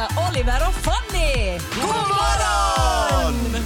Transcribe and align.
Lotta, 0.00 0.30
Oliver 0.30 0.68
och 0.68 0.74
Fanny! 0.74 1.58
God 1.74 2.08
morgon! 2.08 3.64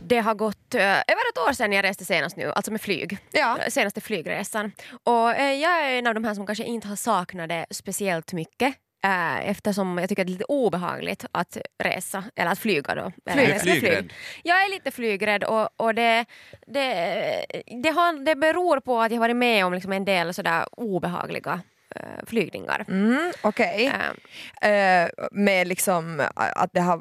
Det 0.00 0.18
har 0.18 0.34
gått 0.34 0.74
uh, 0.74 0.80
över 0.80 1.30
ett 1.30 1.38
år 1.48 1.52
sedan 1.52 1.72
jag 1.72 1.84
reste 1.84 2.04
senast 2.04 2.36
nu, 2.36 2.52
alltså 2.52 2.72
med 2.72 2.80
flyg. 2.80 3.18
Ja. 3.32 3.56
Uh, 3.58 3.68
Senaste 3.68 4.00
flygresan. 4.00 4.72
Och 5.04 5.28
uh, 5.28 5.52
jag 5.52 5.84
är 5.84 5.98
en 5.98 6.06
av 6.06 6.14
de 6.14 6.24
här 6.24 6.34
som 6.34 6.46
kanske 6.46 6.64
inte 6.64 6.88
har 6.88 6.96
saknat 6.96 7.48
det 7.48 7.66
speciellt 7.70 8.32
mycket. 8.32 8.74
Eftersom 9.42 9.98
jag 9.98 10.08
tycker 10.08 10.22
att 10.22 10.26
det 10.26 10.30
är 10.30 10.32
lite 10.32 10.44
obehagligt 10.44 11.24
att 11.32 11.56
resa, 11.84 12.24
eller 12.36 12.50
att 12.50 12.58
flyga 12.58 12.94
då. 12.94 13.12
Eller 13.26 13.44
Flyg. 13.44 13.54
resa 13.54 13.66
med 13.66 13.78
Flygrädd. 13.78 14.12
Jag 14.42 14.64
är 14.64 14.70
lite 14.70 14.90
flygrädd 14.90 15.44
och, 15.44 15.68
och 15.76 15.94
det, 15.94 16.24
det, 16.66 17.46
det, 17.82 17.88
har, 17.88 18.24
det 18.24 18.34
beror 18.34 18.80
på 18.80 19.00
att 19.00 19.10
jag 19.10 19.16
har 19.16 19.20
varit 19.20 19.36
med 19.36 19.66
om 19.66 19.74
liksom 19.74 19.92
en 19.92 20.04
del 20.04 20.34
sådär 20.34 20.66
obehagliga 20.72 21.62
flygningar. 22.26 22.84
Mm, 22.88 23.32
Okej. 23.42 23.86
Uh, 23.86 24.16
Eh, 24.66 25.08
med 25.32 25.68
liksom 25.68 26.20
eh, 26.20 26.26
att 26.36 26.70
det 26.72 26.80
har 26.80 27.00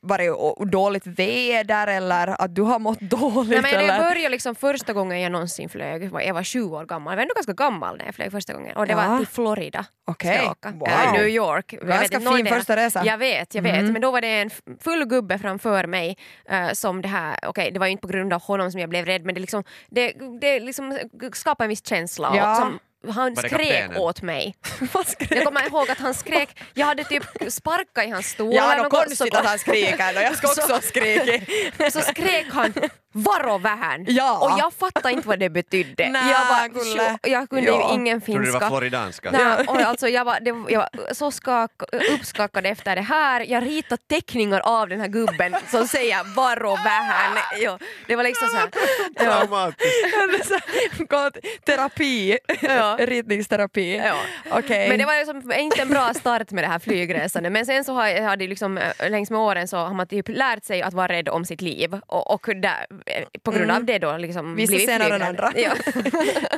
varit 0.00 0.72
dåligt 0.72 1.06
väder 1.06 1.86
eller 1.86 2.42
att 2.42 2.54
du 2.54 2.62
har 2.62 2.78
mått 2.78 3.00
dåligt? 3.00 3.62
Nej, 3.62 3.74
men 3.74 3.86
det 3.86 3.98
började 3.98 4.28
liksom 4.28 4.54
första 4.54 4.92
gången 4.92 5.20
jag 5.20 5.32
någonsin 5.32 5.68
flög, 5.68 6.10
jag 6.12 6.34
var 6.34 6.42
20 6.42 6.76
år 6.76 6.84
gammal, 6.84 7.12
jag 7.12 7.16
var 7.16 7.22
ändå 7.22 7.34
ganska 7.34 7.52
gammal 7.52 7.96
när 7.98 8.04
jag 8.04 8.14
flög 8.14 8.32
första 8.32 8.52
gången 8.52 8.76
och 8.76 8.86
det 8.86 8.92
Ja. 8.92 9.08
var 9.08 9.18
till 9.18 9.26
Florida. 9.26 9.86
Okej. 10.06 10.48
åka. 10.50 10.70
Wow. 10.70 10.88
Eller 10.88 11.12
New 11.12 11.28
York. 11.28 11.74
Ganska 11.82 12.18
vet 12.18 12.36
fin 12.36 12.46
första 12.46 12.76
resa. 12.76 13.02
Jag 13.04 13.18
vet, 13.18 13.54
jag 13.54 13.62
vet. 13.62 13.74
Mm. 13.74 13.92
Men 13.92 14.02
då 14.02 14.10
var 14.10 14.20
det 14.20 14.40
en 14.40 14.50
full 14.80 15.04
gubbe 15.04 15.38
framför 15.38 15.86
mig 15.86 16.16
uh, 16.52 16.72
som 16.72 17.02
det 17.02 17.08
här, 17.08 17.36
okej 17.46 17.70
det 17.70 17.78
var 17.78 17.86
ju 17.86 17.92
inte 17.92 18.02
på 18.02 18.08
grund 18.08 18.32
av 18.32 18.42
honom 18.42 18.70
som 18.70 18.80
jag 18.80 18.90
blev 18.90 19.04
rädd 19.04 19.24
men 19.24 19.34
det 19.34 19.40
liksom, 19.40 19.64
det, 19.90 20.12
det 20.40 20.60
liksom 20.60 20.98
skapade 21.32 21.64
en 21.64 21.68
viss 21.68 21.86
känsla. 21.86 22.32
Ja. 22.36 22.50
Och 22.50 22.56
som, 22.56 22.78
han 23.08 23.34
Var 23.34 23.42
det 23.42 23.48
skrek 23.48 23.98
åt 23.98 24.22
mig. 24.22 24.54
Jag 25.30 25.44
kommer 25.44 25.66
ihåg 25.66 25.90
att 25.90 25.98
han 25.98 26.14
skrek, 26.14 26.60
jag 26.74 26.86
hade 26.86 27.04
typ 27.04 27.22
sparkat 27.48 28.04
i 28.04 28.10
hans 28.10 28.26
stol. 28.26 28.54
Ja, 28.54 28.74
något, 28.76 28.90
konstigt 28.90 29.16
så- 29.18 29.38
att 29.38 29.46
han 29.46 29.58
skriker 29.58 30.14
då. 30.14 30.20
Jag 30.20 30.36
ska 30.36 30.46
också 30.48 30.60
Så- 30.66 30.80
skrika. 30.82 31.90
så 31.90 32.00
skrek 32.00 32.46
han 32.52 32.72
varo 33.12 33.58
vähän 33.58 34.04
Ja. 34.08 34.38
och 34.38 34.58
jag 34.58 34.72
fattade 34.72 35.14
inte 35.14 35.28
vad 35.28 35.38
det 35.38 35.50
betydde. 35.50 36.08
Nej, 36.12 36.30
jag, 36.30 36.44
var, 36.44 36.68
Gulle. 36.68 37.18
jag 37.22 37.50
kunde 37.50 37.64
Ja. 37.70 37.88
ju 37.88 37.94
ingen 37.94 38.20
Tror 38.20 38.38
du 38.38 38.44
det 38.44 38.50
var 38.52 38.60
finska. 38.60 38.68
floridanska? 38.68 39.30
Nej, 39.30 39.66
och 39.68 39.80
alltså 39.80 40.08
jag, 40.08 40.24
var, 40.24 40.40
det, 40.40 40.72
jag 40.72 40.78
var 40.80 41.14
så 41.14 41.30
skak, 41.30 41.70
uppskakad 42.14 42.66
efter 42.66 42.96
det 42.96 43.02
här. 43.02 43.40
Jag 43.48 43.62
ritade 43.66 44.02
teckningar 44.08 44.60
av 44.60 44.88
den 44.88 45.00
här 45.00 45.08
gubben 45.08 45.56
som 45.70 45.88
säger 45.88 46.36
varo 46.36 46.76
vähän. 46.76 47.38
Jo, 47.60 47.78
det 48.06 48.16
var 48.16 48.24
liksom 48.24 48.48
så 48.48 48.56
här. 48.56 48.68
Ja, 49.14 49.22
Traumatiskt. 49.24 50.52
Terapi, 51.66 52.38
Ja. 52.60 52.96
ritningsterapi. 53.00 53.96
ja. 53.96 54.14
Okej. 54.50 54.88
Men 54.88 54.98
det 54.98 55.04
var 55.04 55.18
liksom 55.18 55.52
inte 55.52 55.82
en 55.82 55.88
bra 55.88 56.14
start 56.14 56.50
med 56.50 56.64
det 56.64 56.68
här 56.68 56.78
flygresandet. 56.78 57.52
Men 57.52 57.66
sen 57.66 57.84
så 57.84 57.92
har 57.94 58.06
jag, 58.06 58.22
har 58.22 58.36
det 58.36 58.46
liksom, 58.46 58.78
eh, 58.78 59.10
längs 59.10 59.30
med 59.30 59.40
åren 59.40 59.68
så 59.68 59.76
har 59.76 59.94
man 59.94 60.06
typ 60.06 60.28
lärt 60.28 60.64
sig 60.64 60.82
att 60.82 60.94
vara 60.94 61.08
rädd 61.08 61.28
om 61.28 61.44
sitt 61.44 61.60
liv 61.60 62.00
och, 62.06 62.30
och 62.34 62.46
där, 62.56 62.86
på 63.42 63.50
grund 63.50 63.70
av 63.70 63.84
det 63.84 63.98
då 63.98 64.16
liksom 64.16 64.54
Vissa 64.56 64.70
blivit 64.70 64.88
senare 64.90 65.14
än 65.14 65.22
andra. 65.22 65.52
Ja. 65.54 65.60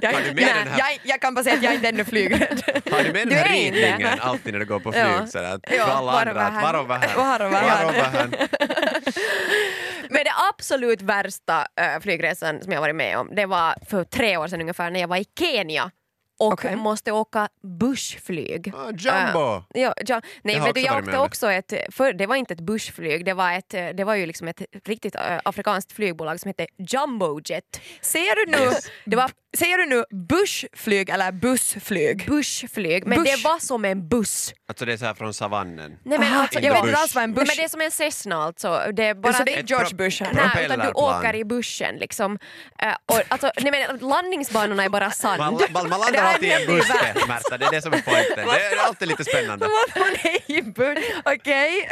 jag, 0.02 0.12
Har 0.12 0.20
du 0.20 0.26
med 0.26 0.34
nej, 0.36 0.54
den 0.64 0.68
här- 0.68 0.78
jag, 0.78 0.98
jag 1.02 1.20
kan 1.20 1.34
bara 1.34 1.44
säga 1.44 1.56
att 1.56 1.62
jag 1.62 1.74
inte 1.74 1.86
är 1.88 1.92
ännu 1.92 2.04
flygrädd. 2.04 2.62
Har 2.90 3.02
du 3.04 3.12
med 3.12 3.26
Du 3.26 3.30
den 3.30 3.38
här 3.38 3.56
ritningen 3.56 4.08
alltid 4.20 4.52
när 4.52 4.60
du 4.60 4.66
går 4.66 4.80
på 4.80 4.92
flyg? 4.92 5.04
Ja. 5.04 5.26
Sådär, 5.26 5.54
att 5.54 5.60
Ja, 5.78 5.84
för 5.86 5.92
alla 5.92 6.12
andra 6.12 6.42
att 6.46 6.62
varo 6.62 6.82
vähän. 6.82 7.16
Varo 7.16 7.48
vähän. 7.48 7.86
Varo 7.86 7.92
vähän. 7.92 8.34
Men 10.08 10.24
det 10.24 10.32
absolut 10.54 11.02
värsta 11.02 11.66
äh, 11.80 12.00
flygresan 12.00 12.62
som 12.62 12.72
jag 12.72 12.80
varit 12.80 12.94
med 12.96 13.18
om 13.18 13.30
det 13.34 13.46
var 13.46 13.74
för 13.90 14.04
tre 14.04 14.36
år 14.36 14.48
sedan 14.48 14.60
ungefär 14.60 14.90
när 14.90 15.00
jag 15.00 15.08
var 15.08 15.16
i 15.16 15.24
Kenya 15.38 15.90
och 16.38 16.52
Okej. 16.52 16.76
måste 16.76 17.12
åka 17.12 17.48
bushflyg. 17.62 18.72
Ah, 18.76 18.90
jumbo! 18.98 19.62
Ja, 19.74 19.94
ja, 20.06 20.20
nej, 20.42 20.56
Jag 20.56 20.64
vet 20.64 20.74
du, 20.74 20.80
jag 20.80 20.98
åkte 20.98 21.18
också 21.18 21.50
ett, 21.50 21.72
för 21.90 22.12
det 22.12 22.26
var 22.26 22.36
inte 22.36 22.54
ett 22.54 22.60
bushflyg, 22.60 23.24
det 23.24 23.34
var, 23.34 23.52
ett, 23.52 23.68
det 23.68 24.04
var 24.04 24.14
ju 24.14 24.26
liksom 24.26 24.48
ett 24.48 24.62
riktigt 24.84 25.14
äh, 25.14 25.38
afrikanskt 25.44 25.92
flygbolag 25.92 26.40
som 26.40 26.48
hette 26.48 26.66
Jumbo 26.78 27.40
Jet. 27.44 27.80
Ser 28.00 28.46
du 28.46 28.52
nu, 28.52 28.58
Yes. 28.64 28.84
det 29.04 29.16
var, 29.16 29.30
ser 29.58 29.78
du 29.78 29.86
nu 29.86 30.04
bushflyg 30.28 31.08
eller 31.08 31.32
bussflyg? 31.32 32.26
Bushflyg, 32.26 33.06
men 33.06 33.18
Bush. 33.22 33.36
det 33.36 33.44
var 33.44 33.58
som 33.58 33.84
en 33.84 34.08
buss. 34.08 34.54
Alltså 34.68 34.84
det 34.84 34.92
är 34.92 34.96
så 34.96 35.04
här 35.04 35.14
från 35.14 35.34
savannen. 35.34 35.98
Nej, 36.04 36.18
men 36.18 36.34
alltså, 36.34 36.58
jag 36.60 36.72
vet 36.72 36.82
bush. 36.82 36.88
inte 36.88 37.00
alls 37.00 37.14
vad 37.14 37.24
en 37.24 37.30
Nej, 37.30 37.34
bush 37.34 37.46
men 37.46 37.56
det 37.56 37.64
är 37.64 37.68
som 37.68 37.80
en 37.80 37.90
Cessna 37.90 38.36
alltså. 38.44 38.82
Det 38.92 39.04
är 39.04 39.14
bara 39.14 39.32
Så 39.32 39.44
det 39.44 39.58
är 39.58 39.62
George 39.62 39.94
Bush 39.94 40.22
här. 40.24 40.32
Nej, 40.32 40.64
utan 40.64 40.78
du 40.78 40.92
åker 40.92 41.34
i 41.34 41.44
bussen 41.44 41.96
liksom. 41.96 42.38
Äh, 42.78 42.92
och, 43.06 43.22
alltså, 43.28 43.50
nej, 43.60 43.72
men 43.88 43.98
landningsbanorna 44.08 44.84
är 44.84 44.88
bara 44.88 45.10
sand. 45.10 45.38
Man, 45.38 45.54
man, 45.70 45.88
man 45.88 46.00
landar 46.00 46.22
alltid 46.22 46.48
i 46.48 46.52
en 46.52 46.76
värst. 46.76 47.28
Märta. 47.28 47.58
Det 47.58 47.64
är 47.66 47.70
det 47.70 47.82
som 47.82 47.92
är 47.92 48.02
poängen. 48.04 48.24
Det 48.36 48.66
är 48.66 48.86
alltid 48.86 49.08
lite 49.08 49.24
spännande. 49.24 49.66
Var 49.66 50.22
det 50.22 50.52
i 50.52 50.62
buss? 50.62 51.04
Okej. 51.24 51.88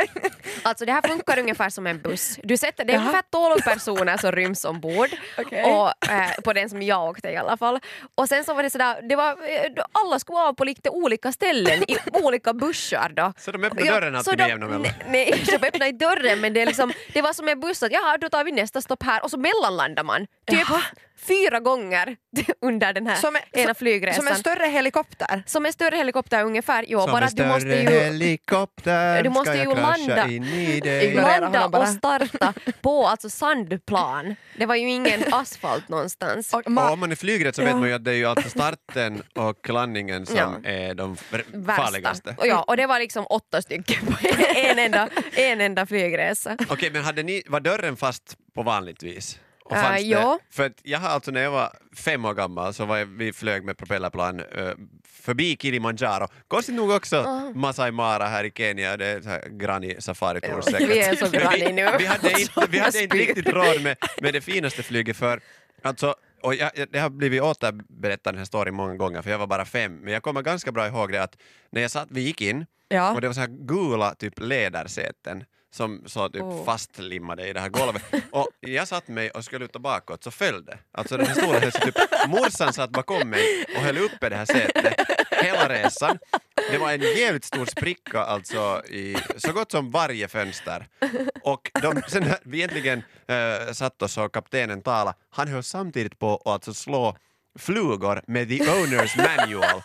Alltså 0.63 0.85
det 0.85 0.93
här 0.93 1.03
funkar 1.09 1.39
ungefär 1.39 1.71
som 1.71 1.87
en 1.87 2.01
buss. 2.01 2.39
Du 2.43 2.57
sätter, 2.57 2.85
det 2.85 2.93
är 2.93 2.99
ungefär 2.99 3.23
12 3.31 3.61
personer 3.61 4.17
som 4.17 4.33
ryms 4.33 4.65
ombord. 4.65 5.09
Okej. 5.39 5.65
Och, 5.65 6.11
eh, 6.11 6.31
på 6.45 6.53
den 6.53 6.71
som 6.71 6.83
jag 6.83 7.09
åkte 7.09 7.29
i 7.31 7.37
alla 7.37 7.57
fall. 7.57 7.81
Och 8.15 8.29
sen 8.29 8.45
så 8.45 8.55
var 8.55 8.63
det 8.63 8.71
sådär, 8.71 9.03
det 9.09 9.17
var, 9.17 9.31
eh, 9.31 9.73
alla 9.93 10.19
skulle 10.19 10.39
av 10.39 10.53
på 10.53 10.65
lite 10.65 10.91
olika 10.91 11.33
ställen 11.33 11.83
i 11.91 11.97
olika 12.13 12.53
bussar 12.53 13.09
då. 13.17 13.33
Så 13.39 13.53
de 13.53 13.65
öppnar 13.65 13.85
dörren 13.87 14.17
alltid 14.17 14.39
med 14.39 14.47
de- 14.47 14.51
jämna 14.51 14.67
mellanrum? 14.67 14.93
Nej, 15.09 15.45
de 15.47 15.67
öppnade 15.67 15.89
inte 15.89 16.05
dörren 16.07 16.41
men 16.41 16.53
det, 16.55 16.61
är 16.63 16.67
liksom, 16.67 16.93
det 17.13 17.23
var 17.23 17.33
som 17.33 17.49
en 17.49 17.61
buss 17.61 17.83
att 17.83 17.93
jaha, 17.93 18.17
då 18.19 18.29
tar 18.29 18.45
vi 18.45 18.53
nästa 18.53 18.81
stopp 18.81 19.03
här 19.03 19.23
och 19.25 19.31
så 19.31 19.39
mellanlandar 19.39 20.03
man. 20.05 20.27
Typ 20.47 20.61
Jaha. 20.69 20.81
fyra 21.29 21.61
gånger 21.61 22.17
under 22.63 22.93
den 22.93 23.07
här 23.07 23.17
Som 23.17 23.37
en- 23.37 23.43
ena 23.53 23.67
som- 23.67 23.75
flygresan. 23.75 24.25
Som 24.25 24.29
en 24.29 24.37
större 24.39 24.67
helikopter. 24.67 25.43
Som 25.47 25.67
en 25.67 25.73
större 25.73 25.97
helikopter 25.97 26.45
ungefär. 26.45 26.85
Jo, 26.89 27.01
Som 27.01 27.11
bara 27.11 27.19
en 27.21 27.25
att 27.27 27.37
du 27.37 27.47
måste 27.47 27.61
större 27.61 27.75
ju 27.83 28.01
helikopter 28.01 29.23
Du 29.23 29.29
måste 29.31 29.51
ska 29.53 29.59
jag 29.59 29.67
ju 29.67 29.75
krascha 29.75 29.97
landa- 29.97 30.29
in 30.29 30.40
i 30.45 30.81
dig. 30.81 31.07
Ignorera 31.09 31.49
landa 31.49 31.79
och 31.79 31.89
starta 31.89 32.53
på 32.81 33.07
alltså 33.07 33.31
sandplan. 33.31 34.35
Det 34.59 34.67
var 34.67 34.75
ju 34.75 34.91
ingen 34.91 35.21
asfalt 35.33 35.89
någonstans. 35.89 36.55
Och 36.55 36.61
Och 36.61 36.67
ma- 36.67 36.91
om 36.93 37.01
man 37.01 37.13
är 37.13 37.17
flygrädd 37.17 37.55
så 37.55 37.63
vet 37.65 37.77
man 37.77 37.89
ju 37.89 37.95
att 37.95 38.05
det 38.05 38.11
är 38.11 38.15
ju 38.15 38.27
alltså 38.27 38.49
starten 38.51 39.23
och 39.35 39.69
landningen 39.69 40.27
som 40.27 40.37
Ja. 40.37 40.71
är 40.71 40.95
de 40.95 41.17
farligaste. 41.77 42.35
Och, 42.39 42.47
ja, 42.47 42.63
och 42.63 42.77
det 42.77 42.87
var 42.87 42.99
liksom 42.99 43.27
åtta 43.31 43.63
stycken 43.63 44.07
på 44.07 44.13
en 44.57 44.79
enda, 44.79 45.09
en 45.33 45.61
enda 45.61 45.87
flygresa. 45.87 46.57
Okej, 46.69 46.91
men 46.93 47.05
hade 47.05 47.23
ni, 47.23 47.43
var 47.47 47.61
dörren 47.61 47.97
fast 47.97 48.37
på 48.55 48.63
vanligt 48.63 49.03
vis? 49.03 49.39
Och 49.71 49.77
fanns 49.77 49.97
det- 50.03 50.09
ja. 50.09 50.39
För 50.51 50.67
att 50.67 50.73
jag 50.83 50.99
har 50.99 51.09
alltså 51.09 51.31
när 51.31 51.43
jag 51.43 51.51
var 51.51 51.73
fem 51.97 52.25
år 52.25 52.35
gammal 52.35 52.75
så 52.75 52.85
var 52.85 52.97
jag, 52.99 53.07
vi 53.07 53.33
flög 53.33 53.65
med 53.65 53.77
propellerplan 53.79 54.41
uh, 54.41 54.73
förbi 55.09 55.57
Kilimanjaro. 55.61 56.29
Konstigt 56.49 56.75
nog 56.75 56.91
också 56.91 57.23
Masai 57.55 57.91
Mara 57.91 58.25
här 58.27 58.45
i 58.45 58.51
Kenya, 58.55 58.97
det 58.97 59.07
är 59.07 59.21
så 59.21 59.29
här 59.29 59.49
granny 59.51 59.97
safari 59.99 60.41
tour 60.41 60.61
säkert. 60.61 60.89
Vi 60.89 60.99
är 61.01 61.17
så 61.17 61.31
granny 61.31 61.73
nu. 61.73 61.89
Vi, 61.99 62.07
hade 62.07 62.41
inte, 62.41 62.67
vi 62.71 62.79
hade 62.79 63.03
inte 63.03 63.17
riktigt 63.17 63.49
råd 63.49 63.83
med, 63.83 63.97
med 64.23 64.33
det 64.35 64.41
finaste 64.41 64.83
flyget 64.83 65.17
för 65.17 65.41
alltså 65.83 66.15
och 66.43 66.55
jag, 66.55 66.71
jag- 66.75 66.89
det 66.93 66.99
har 66.99 67.11
blivit 67.11 67.43
återberättat 67.43 68.25
den 68.25 68.39
här 68.39 68.45
storyn 68.45 68.75
många 68.75 68.95
gånger 68.97 69.23
för 69.23 69.31
jag 69.31 69.39
var 69.39 69.47
bara 69.47 69.65
fem, 69.65 69.97
men 69.97 70.13
jag 70.13 70.23
kommer 70.23 70.43
ganska 70.43 70.73
bra 70.73 70.87
ihåg 70.87 71.13
det 71.13 71.23
att 71.23 71.37
när 71.71 71.81
jag 71.83 71.91
satt, 71.91 72.09
vi 72.11 72.21
gick 72.21 72.41
in 72.41 72.67
Ja. 72.89 73.13
och 73.15 73.21
det 73.21 73.27
var 73.27 73.35
så 73.35 73.41
här 73.41 73.49
gula 73.67 74.15
typ 74.15 74.35
lädersäten 74.37 75.45
som 75.73 76.03
så 76.07 76.29
typ 76.29 76.43
Oh. 76.43 76.65
fastlimmade 76.65 77.49
i 77.49 77.53
det 77.53 77.61
här 77.61 77.69
golvet. 77.69 78.03
Och 78.31 78.49
jag 78.61 78.89
satt 78.89 79.09
mig 79.09 79.31
och 79.31 79.45
skulle 79.45 79.65
luta 79.65 79.79
bakåt 79.79 80.25
så 80.25 80.31
föll 80.31 80.65
det. 80.65 80.79
Alltså 80.93 81.17
den 81.17 81.27
här 81.27 81.61
höll 81.61 81.73
sig 81.73 81.81
typ, 81.81 81.95
morsan 82.29 82.73
satt 82.73 82.91
bakom 82.91 83.31
mig 83.31 83.65
och 83.77 83.83
höll 83.83 83.99
uppe 83.99 84.29
det 84.29 84.37
här 84.37 84.45
sätet 84.45 84.95
hela 85.31 85.69
resan. 85.69 86.19
Det 86.71 86.79
var 86.79 86.93
en 86.93 87.01
jävligt 87.01 87.45
stor 87.45 87.67
spricka 87.67 88.21
alltså 88.21 88.83
i 88.87 89.17
så 89.37 89.53
gott 89.53 89.71
som 89.71 89.91
varje 89.91 90.29
fönster. 90.29 90.87
Och 91.43 91.71
de, 91.83 92.03
sen 92.09 92.23
när 92.23 92.39
vi 92.43 92.59
egentligen 92.59 93.03
äh, 93.29 93.73
satt 93.73 94.03
oss 94.03 94.19
och 94.19 94.35
kaptenen 94.35 94.83
talade, 94.83 95.17
han 95.31 95.49
höll 95.49 95.63
samtidigt 95.63 96.19
på 96.19 96.35
att 96.37 96.47
alltså 96.47 96.75
slå 96.75 97.17
flugor 97.59 98.23
med 98.27 98.49
the 98.49 98.59
owner's 98.59 99.17
manual. 99.17 99.83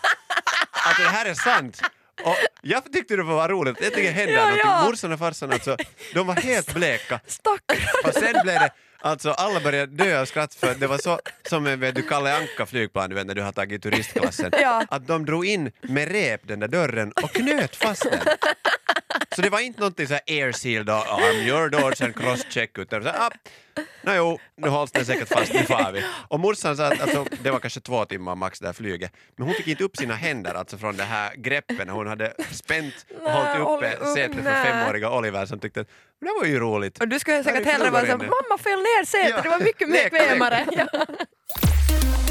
Att 0.71 0.97
det 0.97 1.09
här 1.09 1.25
är 1.25 1.33
sant. 1.33 1.81
Och 2.23 2.35
jag 2.67 2.91
tyckte 2.93 3.15
det 3.15 3.23
var 3.23 3.49
roligt, 3.49 3.77
jag 3.81 3.93
tycker 3.93 4.03
det 4.07 4.09
hände 4.15 4.33
Ja, 4.33 4.39
någonting. 4.43 4.61
ja. 4.65 4.85
Morsan 4.85 5.11
och 5.13 5.19
farsan 5.19 5.51
alltså, 5.51 5.77
de 6.13 6.27
var 6.27 6.35
helt 6.35 6.73
bleka. 6.73 7.19
Stackarn. 7.27 7.79
Och 8.03 8.13
sen 8.13 8.35
blev 8.43 8.59
det, 8.59 8.69
alltså 9.05 9.31
alla 9.31 9.59
började 9.59 10.03
dö 10.03 10.21
av 10.21 10.25
skratt 10.25 10.53
för 10.55 10.75
det 10.75 10.87
var 10.87 10.97
så 10.97 11.19
som 11.49 11.79
vet 11.79 11.95
du, 11.95 12.01
Kalle 12.01 12.37
Anka 12.37 12.65
flygplan 12.65 13.09
du 13.09 13.15
vet 13.15 13.27
när 13.27 13.35
du 13.35 13.41
har 13.41 13.51
tagit 13.51 13.83
turistklassen. 13.83 14.51
Ja. 14.61 14.85
Att 14.89 15.07
de 15.07 15.25
drog 15.25 15.45
in 15.45 15.71
med 15.81 16.11
rep 16.11 16.47
den 16.47 16.59
där 16.59 16.67
dörren 16.67 17.11
och 17.23 17.31
knöt 17.31 17.75
fast 17.75 18.03
den. 18.03 18.19
Så 19.35 19.41
det 19.41 19.49
var 19.49 19.59
inte 19.59 19.79
någonting 19.79 20.07
så 20.07 20.13
här 20.13 20.23
air 20.27 20.51
seal 20.51 20.85
då, 20.85 20.93
arm 20.93 21.35
your 21.35 21.69
doors 21.69 22.01
and 22.01 22.15
cross 22.15 22.45
check 22.49 22.77
utan 22.77 23.03
så 23.03 23.09
ah, 23.09 23.29
no, 24.01 24.11
jo, 24.15 24.39
nu 24.57 24.69
hålls 24.69 24.91
den 24.91 25.05
säkert 25.05 25.27
fast, 25.27 25.53
nu 25.53 25.63
far 25.63 25.91
vi. 25.91 26.03
Och 26.27 26.39
morsan 26.39 26.77
sa 26.77 26.85
att 26.85 27.01
alltså, 27.01 27.25
det 27.43 27.51
var 27.51 27.59
kanske 27.59 27.79
två 27.79 28.05
timmar 28.05 28.35
max 28.35 28.59
det 28.59 28.67
här 28.67 28.73
flyget, 28.73 29.11
men 29.35 29.47
hon 29.47 29.55
fick 29.55 29.67
inte 29.67 29.83
upp 29.83 29.97
sina 29.97 30.13
händer 30.13 30.53
alltså 30.53 30.77
från 30.77 30.97
det 30.97 31.03
här 31.03 31.35
greppet 31.35 31.77
när 31.77 31.93
hon 31.93 32.07
hade 32.07 32.33
spänt 32.51 33.05
och 33.23 33.31
hållit 33.31 33.61
håll 33.61 33.77
uppe 33.77 33.95
upp, 33.95 34.17
sätet 34.17 34.43
för 34.43 34.63
femåriga 34.63 35.11
Oliver 35.11 35.45
som 35.45 35.59
tyckte 35.59 35.81
att 35.81 35.87
det 36.25 36.31
var 36.39 36.45
ju 36.45 36.59
roligt. 36.59 37.01
Och 37.01 37.07
du 37.07 37.19
skulle 37.19 37.43
säkert 37.43 37.65
hellre 37.65 37.89
vara 37.89 38.05
inne. 38.05 38.15
mamma 38.17 38.57
föll 38.59 38.79
ner 38.79 39.05
sätet, 39.05 39.29
Ja. 39.29 39.41
det 39.41 39.49
var 39.49 39.59
mycket 39.59 39.91
bekvämare. 39.91 40.65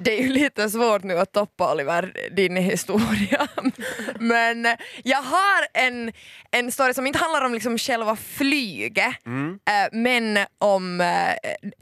Det 0.00 0.18
är 0.18 0.22
ju 0.22 0.28
lite 0.28 0.70
svårt 0.70 1.02
nu 1.02 1.18
att 1.18 1.32
toppa 1.32 1.72
Oliver, 1.72 2.12
din 2.30 2.56
historia. 2.56 3.48
Men 4.18 4.66
jag 5.02 5.22
har 5.22 5.66
en, 5.74 6.12
en 6.50 6.72
story 6.72 6.94
som 6.94 7.06
inte 7.06 7.18
handlar 7.18 7.44
om 7.44 7.54
liksom 7.54 7.78
själva 7.78 8.16
flyget, 8.16 9.14
eh, 9.26 9.88
men 9.92 10.38
om 10.58 11.00
eh, 11.00 11.06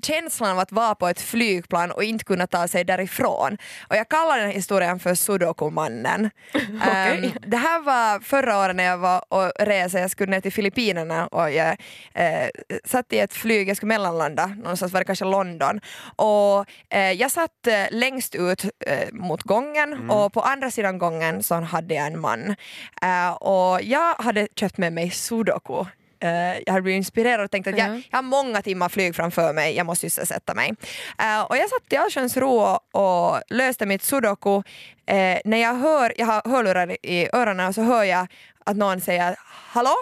känslan 0.02 0.50
av 0.50 0.58
att 0.58 0.72
vara 0.72 0.94
på 0.94 1.08
ett 1.08 1.20
flygplan 1.20 1.90
och 1.90 2.04
inte 2.04 2.24
kunna 2.24 2.46
ta 2.46 2.68
sig 2.68 2.84
därifrån. 2.84 3.58
Och 3.88 3.96
jag 3.96 4.08
kallar 4.08 4.36
den 4.36 4.46
här 4.46 4.54
historien 4.54 4.98
för 4.98 5.14
Sudoku-mannen. 5.14 6.30
Okej. 6.54 7.24
Eh, 7.24 7.32
det 7.46 7.56
här 7.56 7.80
var 7.80 8.20
förra 8.20 8.58
året 8.58 8.76
när 8.76 8.84
jag 8.84 8.98
var 8.98 9.24
och 9.28 9.52
reste, 9.58 9.98
jag 9.98 10.10
skulle 10.10 10.30
ner 10.30 10.40
till 10.40 10.52
Filippinerna 10.52 11.26
och 11.26 11.50
jag 11.50 11.76
eh, 12.14 12.48
satt 12.84 13.12
i 13.12 13.18
ett 13.18 13.32
flyg, 13.32 13.68
jag 13.68 13.76
skulle 13.76 13.88
mellanlanda, 13.88 14.46
någonstans 14.46 14.92
var 14.92 15.00
det 15.00 15.04
kanske 15.04 15.24
London. 15.24 15.80
Och 16.16 16.66
eh, 16.90 17.12
jag 17.12 17.30
satt 17.30 17.66
eh, 17.66 17.84
längst 17.90 18.15
ut 18.34 18.64
eh, 18.86 19.08
mot 19.12 19.42
gången 19.42 20.10
och 20.10 20.32
på 20.32 20.40
andra 20.40 20.70
sidan 20.70 20.98
gången 20.98 21.42
så 21.42 21.54
hade 21.54 21.94
jag 21.94 22.06
en 22.06 22.20
man. 22.20 22.54
Eh, 23.02 23.30
och 23.30 23.82
jag 23.82 24.14
hade 24.14 24.48
köpt 24.56 24.78
med 24.78 24.92
mig 24.92 25.10
sudoku. 25.10 25.84
Eh, 26.20 26.58
jag 26.66 26.72
hade 26.72 26.82
blivit 26.82 26.96
inspirerad 26.98 27.44
och 27.44 27.50
tänkt 27.50 27.66
att 27.66 27.78
jag, 27.78 27.88
Ja. 27.96 28.00
jag 28.10 28.18
har 28.18 28.22
många 28.22 28.62
timmar 28.62 28.88
flyg 28.88 29.14
framför 29.16 29.52
mig, 29.52 29.76
jag 29.76 29.86
måste 29.86 30.10
sysselsätta 30.10 30.54
mig. 30.54 30.74
Eh, 31.18 31.42
och 31.42 31.56
jag 31.56 31.70
satt 31.70 31.92
i 31.92 31.96
allsköns 31.96 32.36
ro 32.36 32.78
och, 32.92 33.40
löste 33.48 33.86
mitt 33.86 34.02
sudoku. 34.02 34.62
Eh, 35.06 35.38
när 35.44 35.56
jag 35.58 35.74
hör, 35.74 36.12
jag 36.16 36.26
har 36.26 36.50
hörlurar 36.50 36.96
i 37.06 37.28
öronen 37.32 37.68
och 37.68 37.74
så 37.74 37.82
hör 37.82 38.04
jag 38.04 38.26
att 38.64 38.76
någon 38.76 39.00
säger 39.00 39.36
hallå, 39.44 39.94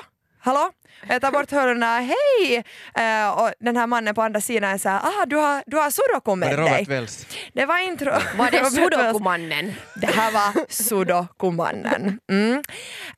hallå? 0.45 0.71
Jag 1.09 1.21
tar 1.23 1.33
bort 1.33 1.51
hörlurarna, 1.51 1.99
hej! 2.01 2.65
Eh, 2.95 3.29
och 3.39 3.51
den 3.61 3.77
här 3.77 3.87
mannen 3.87 4.15
på 4.15 4.23
andra 4.23 4.41
sidan 4.41 4.79
säger 4.79 4.97
ah, 4.97 5.27
du 5.27 5.37
har, 5.37 5.63
du 5.67 5.77
har 5.77 5.91
sudoku 5.91 6.31
Var 6.31 6.37
med 6.37 6.51
det 6.51 6.57
dig. 6.57 6.73
Robert 6.73 6.89
Wells? 6.89 7.27
Det 7.53 7.67
var 7.67 7.79
inte 7.79 8.05
Var 8.05 8.51
det. 8.51 8.65
Sudoku-mannen? 8.71 9.73
Det 10.01 10.07
här 10.07 10.31
var 10.33 10.73
sudokumannen. 10.73 12.19
Mm. 12.31 12.53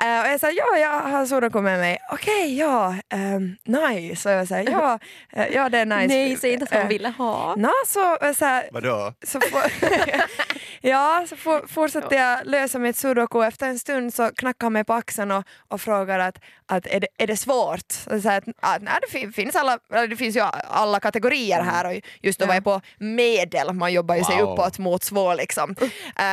Eh, 0.01 0.21
och 0.21 0.27
jag 0.33 0.41
sa 0.41 0.51
ja, 0.51 0.79
jag 0.79 1.01
har 1.01 1.27
sudoku 1.27 1.61
med 1.61 1.79
mig. 1.79 1.99
Okej, 2.13 2.59
ja, 2.59 2.95
um, 3.15 3.57
nice. 3.65 4.29
Och 4.29 4.35
jag 4.35 4.49
sa 4.49 4.59
ja, 4.59 4.99
eh, 5.33 5.47
ja 5.55 5.69
det 5.69 5.79
är 5.79 5.87
nice. 5.87 6.07
Nej, 6.15 6.37
säg 6.37 6.53
inte 6.53 6.65
att 6.65 6.71
man 6.73 6.81
Eh, 6.83 6.89
ville 6.89 7.09
ha. 7.09 7.55
Nå, 7.57 7.73
så, 7.87 8.17
eh, 8.17 8.33
så, 8.33 8.45
här, 8.45 8.69
Vadå? 8.73 9.13
så, 9.27 9.41
ja, 10.91 11.25
så 11.29 11.37
for, 11.37 11.67
fortsatte 11.69 12.15
jag 12.15 12.47
lösa 12.47 12.79
mitt 12.79 12.97
sudoku. 12.97 13.43
Efter 13.43 13.69
en 13.69 13.79
stund 13.79 14.15
så 14.15 14.31
knackade 14.37 14.65
han 14.67 14.73
mig 14.73 14.85
på 14.85 14.93
axeln 14.95 15.31
och, 15.31 15.45
och 15.69 15.81
frågade 15.81 16.25
att, 16.27 16.39
att 16.67 16.87
är, 16.87 17.01
det, 17.01 17.07
är 17.19 17.27
det 17.27 17.37
svårt? 17.37 17.95
Och 18.11 18.23
Så 18.23 18.31
att, 18.31 18.45
att, 18.61 18.83
nej, 18.83 18.95
det, 19.03 19.11
fin, 19.19 19.33
finns 19.33 19.57
alla, 19.57 19.79
det 20.09 20.17
finns 20.17 20.37
ju 20.37 20.41
alla 20.71 21.01
kategorier 21.01 21.61
här 21.63 21.87
och 21.87 22.01
just 22.23 22.39
då 22.41 22.47
var 22.47 22.55
jag 22.55 22.65
på 22.65 22.81
medel, 22.99 23.73
man 23.73 23.93
jobbar 23.93 24.15
ju 24.15 24.25
sig 24.25 24.37
Wow. 24.43 24.53
uppåt 24.53 24.79
mot 24.79 25.05
svår 25.05 25.35
liksom. 25.35 25.71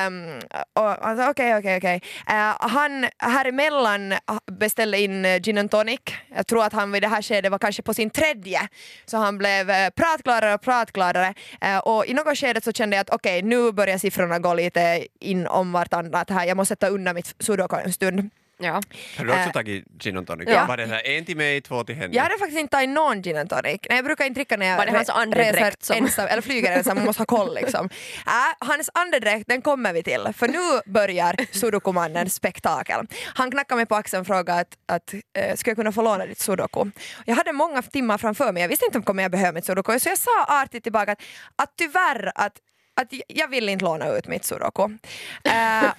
Um, 0.08 0.40
och 0.74 0.90
han 1.02 1.18
sa 1.18 1.30
okej, 1.30 1.58
okej, 1.58 1.78
okej. 1.78 2.02
Eh, 2.28 2.56
Han 2.60 3.08
här 3.20 3.46
emellan 3.46 4.14
beställde 4.52 5.00
in 5.00 5.26
eh, 5.26 5.40
gin 5.42 5.58
and 5.58 5.72
tonic. 5.72 6.00
Jag 6.36 6.48
tror 6.48 6.64
att 6.64 6.74
han 6.74 6.92
vid 6.92 7.02
det 7.04 7.08
här 7.08 7.22
skedet 7.22 7.52
var 7.52 7.60
kanske 7.60 7.82
på 7.84 7.94
sin 7.94 8.10
tredje. 8.10 8.68
Så 9.06 9.18
han 9.18 9.38
blev 9.38 9.70
eh, 9.70 9.90
pratgladare 9.90 10.54
och 10.54 10.62
pratgladare. 10.62 11.34
Eh, 11.62 11.78
Och 11.78 12.06
i 12.06 12.14
något 12.14 12.38
skede 12.38 12.62
så 12.62 12.72
kände 12.72 12.96
jag 12.96 13.02
att 13.02 13.10
okej, 13.10 13.42
nu 13.42 13.72
börjar 13.72 13.98
siffrorna 13.98 14.40
gå 14.44 14.54
lite 14.54 15.07
in 15.19 15.48
om 15.48 15.72
vartannat 15.72 16.30
här. 16.30 16.45
Jag 16.45 16.57
måste 16.57 16.72
sätta 16.72 16.88
undan 16.88 17.16
mitt 17.16 17.36
sudoku 17.40 17.75
en 17.75 17.94
stund. 17.94 18.30
Ja. 18.57 18.81
Har 19.18 19.25
du 19.25 19.31
också 19.31 19.42
Eh, 19.42 19.51
tagit 19.51 19.86
gin 20.00 20.18
and 20.18 20.28
tonic? 20.28 20.50
ja. 20.50 20.66
Var 20.68 20.78
det 20.78 20.86
här, 20.86 21.07
en 21.07 21.25
till 21.25 21.38
mig, 21.38 21.62
två 21.62 21.84
till 21.84 21.95
henne? 21.95 22.16
Jag 22.16 22.24
hade 22.24 22.38
faktiskt 22.38 22.60
inte 22.60 22.72
tagit 22.72 22.90
någon 22.90 23.22
gin 23.24 23.38
and 23.38 23.50
tonic. 23.50 23.63
Nej, 23.90 23.98
jag 23.98 24.06
brukar 24.06 24.25
inte 24.25 24.38
dricka 24.40 24.57
när 24.57 24.66
jag 24.66 24.78
Var 24.78 24.86
det 24.86 24.92
hans 24.92 25.10
andedräkt 25.10 25.57
reser 25.60 25.75
som- 25.81 25.95
ensam, 26.06 26.28
eller 26.28 26.42
flyger 26.42 26.72
ensam, 26.78 26.98
man 26.98 27.06
måste 27.06 27.22
ha 27.22 27.25
koll 27.25 27.56
liksom. 27.56 27.90
Äh, 28.25 28.68
hans 28.68 28.90
andedräkt, 28.94 29.48
den 29.48 29.62
kommer 29.62 29.94
vi 29.94 30.04
till, 30.04 30.28
för 30.38 30.48
nu 30.48 30.92
börjar 30.92 31.36
sudokumannens 31.51 32.34
spektakel. 32.36 33.07
Han 33.36 33.51
knackade 33.51 33.75
mig 33.78 33.86
på 33.86 33.96
axeln 33.96 34.22
och 34.22 34.28
frågade 34.28 34.60
att, 34.60 34.78
att 34.86 35.13
eh, 35.38 35.56
ska 35.56 35.69
jag 35.69 35.78
kunna 35.78 35.92
få 35.92 36.01
låna 36.01 36.25
ditt 36.25 36.39
sudoku? 36.39 36.86
Jag 37.25 37.36
hade 37.36 37.51
många 37.51 37.81
timmar 37.81 38.18
framför 38.18 38.51
mig, 38.51 38.62
jag 38.62 38.69
visste 38.69 38.86
inte 38.86 38.98
om 38.98 39.04
kommer 39.04 39.24
jag 39.24 39.31
behöva 39.31 39.51
mitt 39.51 39.66
sudoku, 39.66 40.00
så 40.00 40.10
jag 40.10 40.18
sa 40.18 40.46
artigt 40.48 40.84
tillbaka 40.84 41.12
att, 41.12 41.22
att 41.56 41.74
tyvärr 41.78 42.31
att 42.36 42.54
att 43.01 43.13
jag 43.28 43.48
vill 43.48 43.69
inte 43.69 43.86
låna 43.86 44.07
ut 44.07 44.28
mitt 44.28 44.45
sudoku. 44.45 44.84
Eh, 45.44 45.92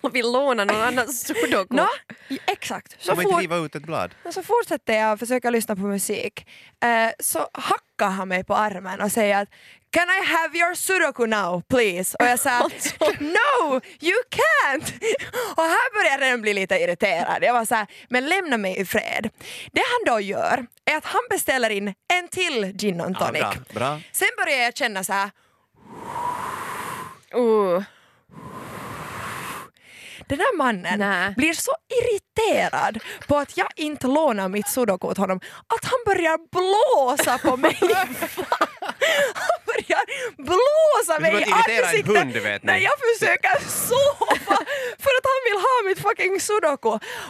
och, 0.00 0.14
vill 0.14 0.32
låna 0.32 0.64
någon 0.64 0.80
annans 0.80 1.26
sudoku. 1.26 1.74
no, 1.76 1.86
exakt. 2.46 2.96
Så 2.98 3.14
man 3.14 3.24
inte 3.24 3.36
riva 3.36 3.56
ut 3.56 3.74
ett 3.74 3.82
blad? 3.82 4.14
så 4.30 4.42
fortsätter 4.42 4.94
jag 4.94 5.18
försöka 5.18 5.50
lyssna 5.50 5.76
på 5.76 5.82
musik. 5.82 6.46
Eh, 6.84 7.10
så 7.18 7.38
hackar 7.52 8.08
han 8.10 8.28
mig 8.28 8.44
på 8.44 8.54
armen 8.54 9.00
och 9.00 9.12
säger 9.12 9.42
att 9.42 9.48
Can 9.90 10.08
I 10.08 10.26
have 10.26 10.58
your 10.58 10.74
sudoku 10.74 11.26
now 11.26 11.62
please? 11.68 12.16
Och 12.20 12.26
jag 12.26 12.38
sa 12.38 12.58
No, 13.20 13.80
you 14.00 14.16
can't! 14.30 14.92
Och 15.56 15.62
här 15.62 16.02
började 16.02 16.28
jag 16.28 16.40
bli 16.40 16.54
lite 16.54 16.74
irriterad. 16.74 17.42
Jag 17.42 17.52
var 17.52 17.64
så 17.64 17.74
här, 17.74 17.86
men 18.08 18.28
lämna 18.28 18.56
mig 18.56 18.78
i 18.78 18.84
fred. 18.84 19.30
Det 19.72 19.82
han 19.86 20.14
då 20.14 20.20
gör 20.20 20.66
är 20.84 20.96
att 20.96 21.04
han 21.04 21.20
beställer 21.30 21.70
in 21.70 21.94
en 22.14 22.28
till 22.30 22.72
gin 22.76 22.98
Ja, 22.98 23.26
tonic. 23.26 23.40
bra, 23.40 23.54
bra. 23.74 24.00
Sen 24.12 24.28
börjar 24.36 24.58
jag 24.58 24.76
känna 24.76 25.04
så 25.04 25.12
här 25.12 25.30
Uh. 27.34 27.82
Den 30.28 30.38
här 30.38 30.56
mannen 30.56 30.98
Nä. 30.98 31.34
blir 31.36 31.52
så 31.52 31.72
irriterad 31.88 32.98
på 33.28 33.36
att 33.36 33.56
jag 33.56 33.68
inte 33.76 34.06
lånar 34.06 34.48
mitt 34.48 34.68
sudoku 34.68 35.06
åt 35.06 35.18
honom 35.18 35.40
att 35.66 35.84
han 35.84 35.98
börjar 36.06 36.38
blåsa 36.50 37.38
på 37.38 37.56
mig. 37.56 37.78
blåsa 40.38 41.20
mig 41.20 41.32
i 41.42 41.52
ansiktet 41.52 42.06
hund, 42.06 42.32
vet 42.36 42.62
när 42.62 42.76
jag 42.78 42.92
försöker 42.98 43.68
sova 43.68 44.56
för 45.04 45.10
att 45.18 45.26
han 45.32 45.40
vill 45.46 45.58
ha 45.66 45.82
mitt 45.88 45.98
fucking 45.98 46.40
sudoku. 46.40 46.88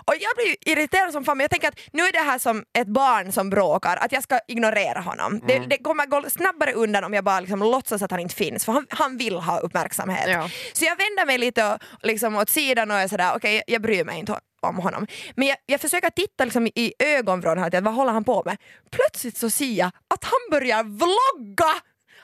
Och 0.08 0.14
jag 0.20 0.32
blir 0.36 0.56
irriterad 0.72 1.12
som 1.12 1.24
fan 1.24 1.36
men 1.36 1.44
jag 1.44 1.50
tänker 1.50 1.68
att 1.68 1.78
nu 1.92 2.02
är 2.02 2.12
det 2.12 2.18
här 2.18 2.38
som 2.38 2.64
ett 2.78 2.88
barn 2.88 3.32
som 3.32 3.50
bråkar, 3.50 3.96
att 3.96 4.12
jag 4.12 4.22
ska 4.22 4.38
ignorera 4.48 5.00
honom. 5.00 5.40
Det, 5.46 5.56
Mm. 5.56 5.68
det 5.68 5.78
kommer 5.78 6.06
gå 6.06 6.30
snabbare 6.30 6.72
undan 6.72 7.04
om 7.04 7.14
jag 7.14 7.24
bara 7.24 7.40
liksom 7.40 7.58
låtsas 7.60 8.02
att 8.02 8.10
han 8.10 8.20
inte 8.20 8.34
finns 8.34 8.64
för 8.64 8.72
han, 8.72 8.86
han 8.90 9.16
vill 9.16 9.36
ha 9.36 9.58
uppmärksamhet. 9.58 10.24
Ja. 10.28 10.48
Så 10.72 10.84
jag 10.84 10.96
vänder 10.96 11.26
mig 11.26 11.38
lite 11.38 11.66
och, 11.66 11.78
liksom 12.02 12.36
åt 12.36 12.50
sidan 12.50 12.90
och 12.90 12.96
är 12.96 13.08
sådär, 13.08 13.32
okej 13.36 13.62
jag 13.66 13.82
bryr 13.82 14.04
mig 14.04 14.18
inte 14.18 14.40
om 14.60 14.76
honom. 14.76 15.06
Men 15.36 15.48
jag, 15.48 15.56
jag 15.66 15.80
försöker 15.80 16.10
titta 16.10 16.44
liksom 16.44 16.66
i 16.66 16.92
ögonvrån, 16.98 17.70
vad 17.82 17.94
håller 17.94 18.12
han 18.12 18.24
på 18.24 18.42
med? 18.46 18.56
Plötsligt 18.90 19.36
så 19.36 19.50
ser 19.50 19.72
jag 19.72 19.90
att 20.14 20.24
han 20.24 20.40
börjar 20.50 20.82
vlogga! 20.84 21.74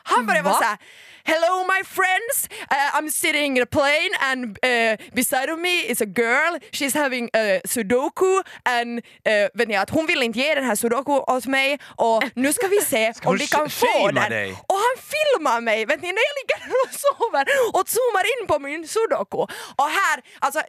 Han 0.08 0.26
börjar 0.26 0.42
vara 0.42 0.54
Va? 0.54 0.58
såhär, 0.60 0.78
hello 1.24 1.64
my 1.64 1.84
friends, 1.84 2.48
uh, 2.70 2.98
I'm 2.98 3.10
sitting 3.10 3.56
in 3.56 3.62
a 3.62 3.66
plane 3.66 4.10
and 4.20 4.44
uh, 4.64 4.96
beside 5.12 5.50
of 5.52 5.58
me 5.58 5.74
is 5.92 6.00
a 6.00 6.06
girl, 6.06 6.58
she's 6.72 6.94
having 6.94 7.24
uh, 7.24 7.60
sudoku 7.64 8.42
and 8.64 8.98
uh, 8.98 9.48
vet 9.54 9.68
ni 9.68 9.76
att 9.76 9.90
hon 9.90 10.06
vill 10.06 10.22
inte 10.22 10.38
ge 10.38 10.54
den 10.54 10.64
här 10.64 10.74
sudoku 10.74 11.12
åt 11.12 11.46
mig 11.46 11.78
och 11.96 12.24
nu 12.34 12.52
ska 12.52 12.66
vi 12.68 12.80
se 12.80 13.14
Ska 13.14 13.28
om 13.28 13.36
vi 13.36 13.46
kan 13.46 13.70
få 13.70 14.10
den. 14.10 14.30
dig? 14.30 14.50
Och 14.52 14.74
han 14.86 14.96
filmar 15.12 15.60
mig 15.60 15.84
vet 15.86 16.02
ni, 16.02 16.08
när 16.12 16.22
jag 16.28 16.34
ligger 16.40 16.74
och 16.84 16.94
sover 16.94 17.44
och 17.72 17.88
zoomar 17.88 18.24
in 18.40 18.46
på 18.46 18.58
min 18.58 18.88
sudoku. 18.88 19.38
Och 19.76 19.88
här, 20.00 20.20
alltså 20.38 20.60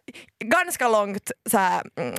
ganska 0.43 0.87
långt 0.87 1.31
så 1.51 1.57
här, 1.57 1.81
mm, 1.99 2.15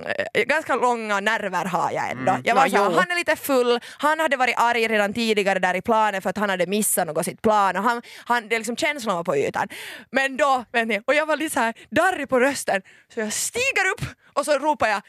ganska 0.47 0.77
långa 0.77 1.21
nerver 1.21 1.65
har 1.65 1.91
jag 1.91 2.11
ändå. 2.11 2.39
Jag 2.45 2.55
var 2.55 2.67
Ja, 2.67 2.79
så 2.91 2.99
han 2.99 3.11
är 3.11 3.17
lite 3.17 3.37
full, 3.37 3.81
han 3.99 4.21
hade 4.21 4.37
varit 4.37 4.55
arg 4.59 4.89
redan 4.89 5.15
tidigare 5.15 5.59
där 5.59 5.75
i 5.77 5.83
planen 5.83 6.23
för 6.23 6.31
att 6.31 6.37
han 6.39 6.51
hade 6.51 6.67
missat 6.67 7.07
något 7.13 7.25
sitt 7.25 7.43
plan 7.43 7.77
och 7.77 7.83
han, 7.83 8.03
han, 8.25 8.49
det 8.49 8.55
är 8.55 8.59
liksom 8.59 8.77
känslan 8.77 9.17
var 9.17 9.25
på 9.25 9.37
ytan. 9.37 9.69
Men 10.11 10.37
då, 10.37 10.65
vet 10.73 10.89
ni, 10.89 11.01
och 11.07 11.15
jag 11.15 11.27
var 11.27 11.37
lite 11.37 11.55
så 11.55 11.61
här 11.61 11.75
darrig 11.91 12.29
på 12.29 12.41
rösten 12.41 12.83
så 13.15 13.21
jag 13.21 13.33
stiger 13.33 13.91
upp 13.93 14.17
och 14.33 14.45
så 14.45 14.59
ropar 14.59 14.89
jag 14.89 15.03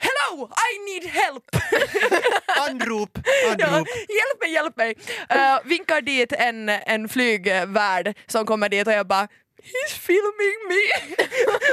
Hello, 0.00 0.48
I 0.48 0.78
need 0.90 1.10
help! 1.10 1.44
Anrop! 2.68 3.18
Ja, 3.58 3.66
Anrop! 3.66 3.88
hjälp 3.88 4.40
mig, 4.40 4.52
hjälp 4.52 4.76
mig! 4.76 4.94
Uh, 5.34 5.68
vinkar 5.68 6.00
dit 6.00 6.32
en, 6.32 6.68
en 6.68 7.08
flygvärd 7.08 8.16
som 8.26 8.46
kommer 8.46 8.68
dit 8.68 8.86
och 8.86 8.92
jag 8.92 9.06
bara 9.06 9.28
He's 9.62 9.92
filming 9.92 10.58
me! 10.68 10.82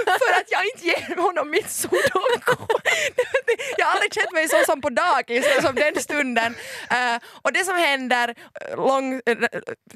För 0.20 0.40
att 0.40 0.52
jag 0.52 0.66
inte 0.66 0.86
ger 0.86 1.16
honom 1.22 1.50
mitt 1.50 1.70
sudoku. 1.70 2.56
Jag 3.86 3.90
har 3.90 3.96
aldrig 3.96 4.14
känt 4.14 4.32
mig 4.32 4.50
så 4.50 4.58
som 4.66 4.82
på 4.82 4.90
dagis 4.90 5.46
som 5.62 5.76
den 5.76 5.96
stunden. 6.02 6.56
Eh, 6.90 7.16
och 7.42 7.54
det 7.54 7.66
som 7.66 7.76
händer, 7.76 8.36
lång, 8.76 9.14
eh, 9.26 9.38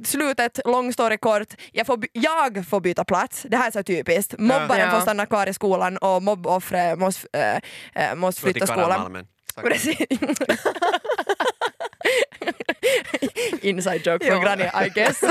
slutet, 0.05 0.59
lång 0.65 0.93
story 0.93 1.17
kort, 1.17 1.47
jag 1.71 1.87
får, 1.87 1.99
jag 2.13 2.65
får 2.69 2.79
byta 2.79 3.03
plats. 3.05 3.45
Det 3.49 3.57
här 3.57 3.67
är 3.67 3.71
så 3.71 3.83
typiskt. 3.83 4.35
Mobbaren 4.37 4.79
Ja. 4.79 4.91
får 4.91 5.01
stanna 5.01 5.25
kvar 5.25 5.47
i 5.47 5.53
skolan 5.53 5.97
och 5.97 6.23
mobboffret 6.23 6.99
måste, 6.99 7.61
eh, 7.93 8.15
måste 8.15 8.41
flytta 8.41 8.67
skolan. 8.67 9.27
Precis. 9.63 9.97
Inside 13.61 14.07
joke 14.07 14.25
från. 14.25 14.41
Granny 14.41 14.63
I 14.85 14.89
guess. 14.95 15.21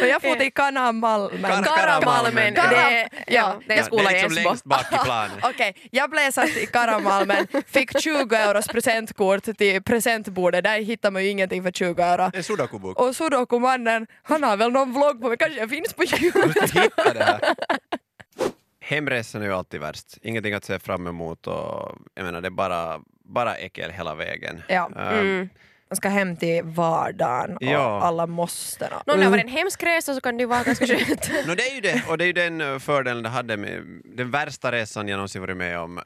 Men 0.00 0.08
jag 0.08 0.22
får 0.22 0.34
till 0.36 0.52
Kanamalmen. 0.52 1.42
Kar- 1.52 1.62
Karamalmen, 1.76 2.54
Karamalmen. 2.54 2.54
det 2.54 2.60
är, 3.00 3.08
ja, 3.26 3.60
det 3.66 3.74
är 3.74 3.78
en 3.78 3.84
skola 3.84 4.10
det 4.10 4.16
är 4.18 4.22
i 4.22 4.26
Esbo. 4.26 4.34
längst 4.48 4.64
bak 4.64 4.92
i 4.92 4.96
planen. 5.04 5.36
Okej, 5.42 5.88
jag 5.90 6.10
blev 6.10 6.30
satt 6.30 6.48
i 6.56 6.66
Karamalmen, 6.66 7.46
fick 7.66 8.00
20 8.00 8.36
euros 8.36 8.66
presentkort 8.68 9.44
till 9.58 9.82
presentbordet, 9.82 10.64
där 10.64 10.78
hittar 10.80 11.10
man 11.10 11.22
ju 11.24 11.28
ingenting 11.28 11.62
för 11.62 11.70
20 11.70 12.02
euro. 12.02 12.30
En 12.34 12.44
sudokubok. 12.44 13.00
Och 13.00 13.16
Sudoku-mannen, 13.16 14.06
han 14.22 14.42
har 14.44 14.56
väl 14.56 14.72
någon 14.72 14.92
vlogg 14.92 15.20
på 15.22 15.28
mig, 15.28 15.36
kanske 15.38 15.60
jag 15.60 15.70
finns 15.70 15.92
på 15.92 16.02
Youtube. 16.04 16.46
Måste 16.60 16.80
hitta 16.80 17.12
det 17.14 17.24
här. 17.24 17.40
Hemresan 18.80 19.42
är 19.42 19.46
ju 19.46 19.52
alltid 19.54 19.80
värst. 19.80 20.06
Ingenting 20.22 20.54
att 20.54 20.64
se 20.64 20.78
fram 20.78 21.06
emot 21.06 21.46
och 21.46 21.98
jag 22.14 22.24
menar 22.24 22.40
det 22.40 22.48
är 22.48 22.50
bara, 22.50 23.00
bara 23.24 23.54
äckel 23.54 23.90
hela 23.90 24.14
vägen. 24.14 24.62
Ja. 24.68 24.90
Ehm, 24.98 25.18
Mm. 25.18 25.48
Man 25.90 25.96
ska 25.96 26.08
hem 26.08 26.36
till 26.36 26.62
vardagen 26.64 27.56
och 27.56 27.62
Ja. 27.62 28.00
alla 28.02 28.26
måstena. 28.26 29.02
Nå, 29.06 29.12
Om 29.14 29.20
det 29.20 29.28
varit 29.28 29.44
en 29.44 29.50
hemsk 29.50 29.82
resa 29.82 30.14
så 30.14 30.20
kan 30.20 30.36
det 30.36 30.40
ju 30.42 30.46
vara 30.46 30.62
ganska 30.62 30.86
skönt. 30.86 31.30
No, 31.46 31.54
det 31.54 31.62
är 31.62 31.74
ju 31.74 31.80
det, 31.80 32.02
och 32.08 32.18
det 32.18 32.24
är 32.24 32.26
ju 32.26 32.32
den 32.32 32.60
eh, 32.60 32.78
fördelen 32.78 33.22
det 33.22 33.28
hade 33.28 33.56
med 33.56 33.82
den 34.04 34.30
värsta 34.30 34.72
resan 34.72 35.08
jag 35.08 35.16
någonsin 35.16 35.40
varit 35.40 35.56
med 35.56 35.78
om. 35.78 35.98
Eh, 35.98 36.04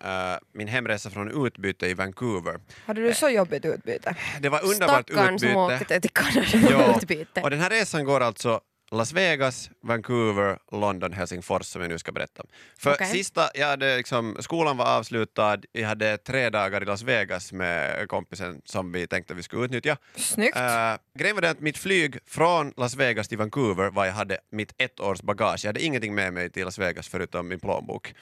min 0.55 0.69
hemresa 0.69 1.11
från 1.11 1.47
utbyte 1.47 1.87
i 1.87 1.95
Vancouver. 1.95 2.61
Hade 2.87 3.01
du 3.03 3.15
så 3.15 3.29
jobbigt 3.29 3.65
utbyte? 3.65 4.15
Det 4.41 4.49
var 4.49 4.65
underbart 4.65 5.09
Stackarn 5.11 5.39
som 5.39 5.49
utbyte. 5.49 5.57
åkte 5.83 6.01
till 6.01 6.11
Kanada 6.11 6.47
Ja, 6.71 6.97
utbyte. 7.03 7.41
Och 7.43 7.51
den 7.51 7.61
här 7.61 7.71
resan 7.71 8.05
går 8.05 8.21
alltså 8.21 8.61
Las 8.91 9.13
Vegas, 9.13 9.71
Vancouver, 9.81 10.59
London, 10.73 11.13
Helsingfors 11.13 11.67
som 11.67 11.83
jag 11.83 11.89
nu 11.89 11.99
ska 11.99 12.13
berätta 12.13 12.43
om. 12.43 12.49
För 12.79 12.93
Okej. 12.93 13.07
sista, 13.07 13.51
jag 13.55 13.67
hade 13.67 13.97
liksom, 13.97 14.37
skolan 14.41 14.77
var 14.77 14.87
avslutad, 14.87 15.59
jag 15.73 15.89
hade 15.89 16.17
tre 16.17 16.51
dagar 16.51 16.83
i 16.83 16.87
Las 16.87 17.03
Vegas 17.03 17.53
med 17.53 18.09
kompisen 18.09 18.63
som 18.65 18.93
vi 18.93 19.07
tänkte 19.07 19.35
vi 19.35 19.43
skulle 19.43 19.65
utnyttja. 19.65 19.97
Snyggt. 20.17 20.57
Uh, 20.57 20.63
grejen 21.15 21.37
var 21.37 21.41
den 21.41 21.51
att 21.51 21.61
mitt 21.61 21.79
flyg 21.79 22.19
från 22.27 22.73
Las 22.77 22.97
Vegas 22.97 23.29
till 23.29 23.39
Vancouver 23.39 23.91
var 23.91 24.07
jag 24.07 24.13
hade 24.13 24.39
mitt 24.51 24.75
ett 24.79 25.01
års 25.01 25.23
bagage. 25.23 25.65
Jag 25.65 25.69
hade 25.69 25.83
ingenting 25.83 26.15
med 26.15 26.33
mig 26.33 26.51
till 26.51 26.65
Las 26.65 26.79
Vegas 26.79 27.09
förutom 27.09 27.49
min 27.49 27.61
plånbok. 27.61 28.15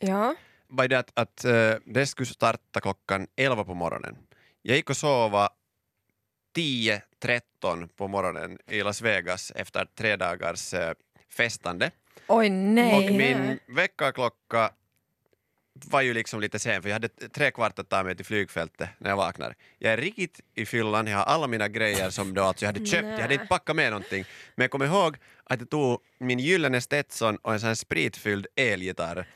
Ja. 0.00 0.34
Var 0.68 0.88
det 0.88 0.98
att, 0.98 1.10
att 1.14 1.44
eh, 1.44 1.74
det 1.84 2.06
skulle 2.06 2.26
starta 2.26 2.80
klockan 2.80 3.26
11 3.36 3.64
på 3.64 3.74
morgonen. 3.74 4.16
Jag 4.62 4.76
gick 4.76 4.90
och 4.90 4.96
sova 4.96 5.48
10-13 6.54 7.88
på 7.96 8.08
morgonen 8.08 8.58
i 8.66 8.82
Las 8.82 9.02
Vegas 9.02 9.52
efter 9.56 9.86
tre 9.96 10.16
dagars 10.16 10.74
eh, 10.74 10.92
festande. 11.36 11.90
Oj 12.26 12.48
nej. 12.48 13.08
Och 13.08 13.14
min 13.14 13.58
väckarklocka 13.66 14.70
var 15.74 16.00
ju 16.00 16.14
liksom 16.14 16.40
lite 16.40 16.58
sen 16.58 16.82
för 16.82 16.88
jag 16.88 16.94
hade 16.94 17.08
tre 17.08 17.50
kvart 17.50 17.78
att 17.78 17.88
ta 17.88 18.02
mig 18.02 18.16
till 18.16 18.24
flygfältet 18.24 18.88
när 18.98 19.10
jag 19.10 19.16
vaknar. 19.16 19.54
Jag 19.78 19.92
är 19.92 19.96
riktigt 19.96 20.40
i 20.54 20.66
fyllan, 20.66 21.06
jag 21.06 21.18
har 21.18 21.24
alla 21.24 21.46
mina 21.46 21.68
grejer 21.68 22.10
som 22.10 22.34
då 22.34 22.42
alltså 22.42 22.64
jag 22.64 22.72
hade 22.72 22.86
köpt, 22.86 23.08
jag 23.08 23.18
hade 23.18 23.34
inte 23.34 23.46
packat 23.46 23.76
med 23.76 23.90
någonting. 23.90 24.24
Men 24.54 24.64
jag 24.64 24.70
kommer 24.70 24.86
ihåg 24.86 25.16
att 25.44 25.60
jag 25.60 25.70
tog 25.70 26.00
min 26.18 26.38
gyllene 26.38 26.80
Stetson 26.80 27.36
och 27.36 27.52
en 27.52 27.60
sån 27.60 27.66
här 27.66 27.74
spritfylld 27.74 28.46
elgitarr 28.56 29.26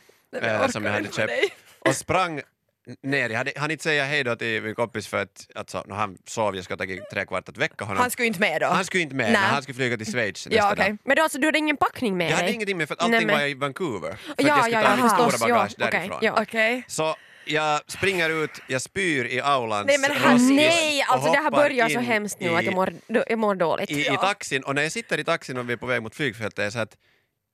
eh, 0.42 0.68
som 0.68 0.84
jag 0.84 0.92
hade 0.92 1.12
köpt 1.12 1.32
och 1.78 1.96
sprang 1.96 2.40
ner. 3.02 3.30
Jag 3.30 3.38
hade, 3.38 3.52
han 3.56 3.70
inte 3.70 3.82
säga 3.84 4.04
hej 4.04 4.24
då 4.24 4.36
till 4.36 4.62
min 4.62 4.74
kompis 4.74 5.06
för 5.08 5.22
att 5.22 5.46
alltså, 5.54 5.84
när 5.86 5.96
han 5.96 6.18
sov, 6.26 6.54
jag 6.56 6.64
skulle 6.64 6.74
ha 6.74 6.78
tagit 6.78 7.10
tre 7.10 7.26
kvart 7.26 7.48
att 7.48 7.56
väcka 7.56 7.84
honom. 7.84 8.00
Han 8.02 8.10
skulle 8.10 8.26
inte 8.26 8.40
med 8.40 8.60
då? 8.60 8.66
Han 8.66 8.84
skulle 8.84 9.02
inte 9.02 9.14
med, 9.16 9.32
Nej. 9.32 9.42
han 9.42 9.62
skulle 9.62 9.76
flyga 9.76 9.96
till 9.96 10.06
Schweiz 10.12 10.46
nästa 10.46 10.54
Ja 10.56 10.72
okej. 10.72 10.88
dag. 10.88 10.98
Men 11.04 11.16
då, 11.16 11.22
alltså, 11.22 11.38
du 11.38 11.46
hade 11.46 11.58
ingen 11.58 11.76
packning 11.76 12.16
med 12.16 12.26
Jag 12.30 12.32
hade 12.36 12.46
dig? 12.46 12.54
ingenting 12.54 12.76
med 12.76 12.88
för 12.88 12.94
att 12.94 13.00
allting 13.02 13.16
Nej, 13.16 13.26
men- 13.26 13.38
var 13.40 13.46
i 13.46 13.54
Vancouver. 13.54 14.10
För 14.14 14.28
Ja, 14.28 14.32
att 14.36 14.46
jag 14.46 14.62
skulle 14.64 14.80
ja, 14.82 14.96
ta 14.96 15.02
mitt 15.26 15.32
stora 15.32 15.48
bagage 15.48 15.72
ja, 15.78 15.90
därifrån. 15.90 16.18
ja. 16.22 16.42
Okej. 16.42 16.82
Så 16.86 17.16
jag 17.44 17.80
springer 17.90 18.44
ut, 18.44 18.50
jag 18.66 18.82
spyr 18.82 19.24
i 19.24 19.40
aulans 19.40 19.86
Nej, 19.86 19.98
men 19.98 20.10
roskis 20.10 20.50
Nej, 20.50 21.02
alltså 21.08 21.32
det 21.32 21.38
här 21.38 21.50
börjar 21.50 21.88
så 21.88 21.98
hemskt 22.00 22.40
nu 22.40 22.46
i, 22.50 22.54
att 22.54 22.64
jag 22.64 22.74
mår, 22.74 22.92
jag 23.06 23.38
mår 23.38 23.54
dåligt. 23.54 23.90
i, 23.90 23.94
i 23.94 24.06
Ja. 24.06 24.16
taxin 24.16 24.62
och 24.62 24.74
när 24.74 24.82
jag 24.82 24.92
sitter 24.92 25.18
i 25.20 25.24
taxin 25.24 25.58
och 25.58 25.68
vi 25.68 25.72
är 25.72 25.76
på 25.76 25.86
väg 25.86 26.02
mot 26.02 26.14
flygfältet 26.14 26.58
är 26.58 26.70
så 26.70 26.78
att 26.78 26.96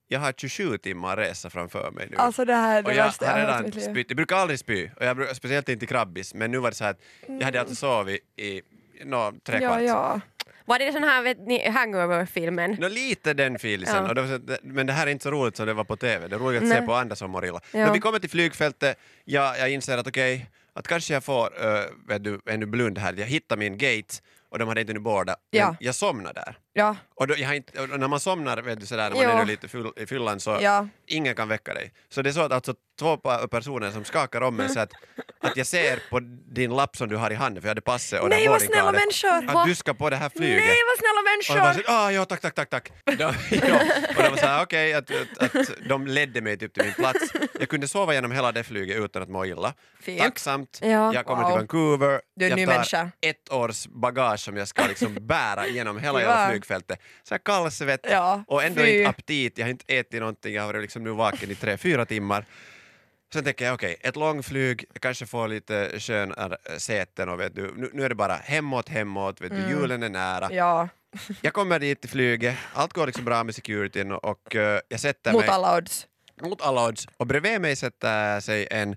jag 0.07 0.19
har 0.19 0.31
27 0.37 0.77
timmar 0.77 1.17
resa 1.17 1.49
framför 1.49 1.91
mig 1.91 2.07
nu. 2.11 2.17
Alltså 2.17 2.45
det 2.45 2.53
här 2.55 2.77
är 2.77 2.81
det 2.83 2.89
och 2.89 2.95
jag 2.95 3.05
värsta 3.05 3.25
har 3.31 3.39
jag 3.39 3.47
har 3.47 3.63
redan 3.63 3.81
spytt. 3.81 4.05
Jag 4.09 4.15
brukar 4.17 4.35
aldrig 4.35 4.59
spy, 4.59 4.89
och 4.99 5.05
jag 5.05 5.17
brukar, 5.17 5.33
speciellt 5.33 5.69
inte 5.69 5.85
krabbis, 5.85 6.33
men 6.33 6.51
nu 6.51 6.57
var 6.57 6.69
det 6.69 6.75
så 6.75 6.83
här 6.83 6.91
att 6.91 6.99
jag 7.27 7.41
hade 7.45 7.59
alltså 7.59 7.75
sovit 7.75 8.21
i 8.39 8.61
no, 9.03 9.33
tre 9.43 9.59
Ja, 9.61 9.81
ja. 9.81 10.21
Var 10.67 10.79
det 10.79 10.91
sån 10.93 11.03
här 11.03 11.21
vet 11.23 11.39
ni, 11.47 11.69
hangover-filmen? 11.69 12.77
Nå, 12.79 12.87
lite 12.87 13.33
den 13.33 13.59
filisen, 13.59 13.95
Ja. 14.03 14.09
och 14.09 14.15
det 14.15 14.21
var 14.21 14.27
så, 14.27 14.35
att 14.35 14.47
det- 14.47 14.59
men 14.63 14.87
det 14.87 14.93
här 14.93 15.07
är 15.07 15.11
inte 15.11 15.23
så 15.23 15.31
roligt 15.31 15.55
som 15.57 15.65
det 15.65 15.73
var 15.73 15.83
på 15.83 15.95
TV. 15.97 16.27
Det 16.27 16.35
är 16.35 16.39
roligt 16.39 16.61
att 16.63 16.69
se 16.69 16.77
Nej. 16.79 16.87
på 16.87 16.93
andra 16.93 17.15
som 17.15 17.31
mår 17.31 17.45
illa. 17.45 17.59
Ja. 17.71 17.79
När 17.79 17.93
vi 17.93 17.99
kommer 17.99 18.19
till 18.19 18.29
flygfältet, 18.29 18.97
jag, 19.25 19.59
jag 19.59 19.69
inser 19.69 19.97
att 19.97 20.07
okej, 20.07 20.49
att 20.73 20.87
kanske 20.87 21.13
jag 21.13 21.23
får 21.23 21.45
uh, 21.65 21.81
vet 22.07 22.23
du, 22.23 22.39
ännu 22.45 22.65
blund 22.65 22.97
här. 22.97 23.13
Jag 23.17 23.25
hittar 23.25 23.57
min 23.57 23.77
gate 23.77 24.15
och 24.49 24.59
de 24.59 24.67
hade 24.67 24.81
inte 24.81 24.93
nu 24.93 24.99
båda, 24.99 25.35
men 25.51 25.61
Ja. 25.61 25.75
jag 25.79 25.95
somnar 25.95 26.33
där. 26.33 26.57
Ja. 26.77 26.95
Och, 27.15 27.27
då, 27.27 27.35
jag 27.37 27.47
har 27.47 27.53
inte, 27.55 27.81
och 27.81 27.99
när 27.99 28.07
man 28.07 28.19
somnar 28.19 28.57
vet 28.61 28.79
du, 28.79 28.85
sådär, 28.85 29.09
när 29.09 29.15
man 29.27 29.35
Jo. 29.35 29.41
är 29.41 29.45
lite 29.45 29.67
full, 29.67 29.91
i 29.97 30.05
fyllan 30.05 30.39
så 30.39 30.57
Ja. 30.61 30.87
ingen 31.07 31.35
kan 31.35 31.47
väcka 31.47 31.73
dig. 31.73 31.93
Så 32.09 32.21
det 32.21 32.29
är 32.29 32.31
så 32.31 32.41
att 32.41 32.51
alltså, 32.51 32.73
två 32.99 33.17
personer 33.51 33.91
som 33.91 34.03
skakar 34.05 34.41
om 34.41 34.55
mig 34.55 34.69
så 34.69 34.79
att, 34.79 34.91
att 35.39 35.57
jag 35.57 35.67
ser 35.67 35.99
på 36.09 36.19
din 36.53 36.75
lapp 36.75 36.97
som 36.97 37.09
du 37.09 37.15
har 37.15 37.31
i 37.31 37.35
handen, 37.35 37.61
för 37.61 37.67
jag 37.67 37.69
hade 37.71 37.81
passet 37.81 38.21
och 38.21 38.29
Nej 38.29 38.47
vad 38.47 38.61
snälla 38.61 38.91
människor! 38.91 39.57
att 39.57 39.67
du 39.67 39.75
ska 39.75 39.93
på 39.93 40.09
det 40.09 40.15
här 40.15 40.29
flyget. 40.29 40.57
Nej 40.63 40.75
vad 40.89 40.97
snälla 40.97 41.21
Och 41.21 41.45
jag 41.49 41.63
bara 41.63 41.73
människor! 41.73 41.93
ah, 41.93 42.11
ja, 42.11 42.25
tack, 42.25 42.41
tack, 42.41 42.55
tack, 42.55 42.69
tack. 42.69 42.91
De, 43.05 43.13
ja. 43.51 43.79
Och 44.17 44.23
de 44.23 44.29
var 44.29 44.37
så 44.37 44.45
här, 44.45 44.63
okej, 44.63 44.93
att, 44.93 45.11
att, 45.11 45.57
att 45.57 45.71
de 45.89 46.07
ledde 46.07 46.41
mig 46.41 46.57
typ 46.57 46.73
till 46.73 46.83
min 46.83 46.93
plats. 46.93 47.19
Jag 47.59 47.69
kunde 47.69 47.87
sova 47.87 48.13
genom 48.13 48.31
hela 48.31 48.51
det 48.51 48.63
flyget 48.63 48.97
utan 48.97 49.21
att 49.23 49.29
må 49.29 49.45
illa. 49.45 49.73
Fint. 50.01 50.21
Tacksamt. 50.21 50.79
Ja. 50.81 51.13
Jag 51.13 51.25
kommer 51.25 51.41
Wow. 51.43 51.49
till 51.51 51.57
Vancouver. 51.57 52.21
Du 52.35 52.45
är 52.45 52.49
jag 52.49 52.57
ny 52.57 52.65
tar 52.65 52.73
människa. 52.73 53.11
ett 53.21 53.51
års 53.53 53.87
bagage 53.87 54.39
som 54.39 54.57
jag 54.57 54.67
ska 54.67 54.87
liksom 54.87 55.17
bära 55.21 55.67
genom 55.67 55.99
hela 55.99 56.19
jävla 56.21 56.47
flygfältet. 56.65 56.99
Så 57.23 57.33
här 57.33 57.39
kallsvett 57.39 58.05
ja, 58.09 58.43
och 58.47 58.63
ändå 58.63 58.81
fy. 58.81 58.97
inte 58.97 59.09
aptit, 59.09 59.57
jag 59.57 59.65
har 59.65 59.71
inte 59.71 59.93
ätit 59.93 60.19
någonting, 60.19 60.53
jag 60.53 60.61
har 60.61 60.67
varit 60.67 60.81
liksom 60.81 61.03
nu 61.03 61.11
vaken 61.11 61.51
i 61.51 61.55
tre, 61.55 61.77
fyra 61.77 62.05
timmar. 62.05 62.45
Sen 63.33 63.43
tänker 63.43 63.65
jag 63.65 63.73
okej, 63.73 63.93
okay, 63.93 64.09
ett 64.09 64.15
långflyg, 64.15 64.85
kanske 64.99 65.25
får 65.25 65.47
lite 65.47 65.99
skönare 65.99 66.57
säten 66.77 67.29
och 67.29 67.39
vet 67.39 67.55
du, 67.55 67.73
nu, 67.75 67.89
nu 67.93 68.03
är 68.03 68.09
det 68.09 68.15
bara 68.15 68.35
hemåt, 68.35 68.89
hemåt, 68.89 69.41
vet 69.41 69.51
mm. 69.51 69.69
julen 69.69 70.03
är 70.03 70.09
nära. 70.09 70.49
Ja. 70.51 70.87
jag 71.41 71.53
kommer 71.53 71.79
dit 71.79 72.01
till 72.01 72.09
flyget, 72.09 72.55
allt 72.73 72.93
går 72.93 73.05
liksom 73.05 73.25
bra 73.25 73.43
med 73.43 73.55
securityn 73.55 74.11
och, 74.11 74.25
och 74.25 74.55
jag 74.87 74.99
sätter 74.99 75.31
Mot 75.31 75.39
mig... 75.39 75.47
Mot 75.47 75.55
alla 75.55 75.77
odds. 75.77 76.07
Mot 76.41 76.61
alla 76.61 76.87
odds. 76.87 77.07
Och 77.17 77.27
bredvid 77.27 77.61
mig 77.61 77.75
sätter 77.75 78.39
sig 78.39 78.67
en 78.71 78.95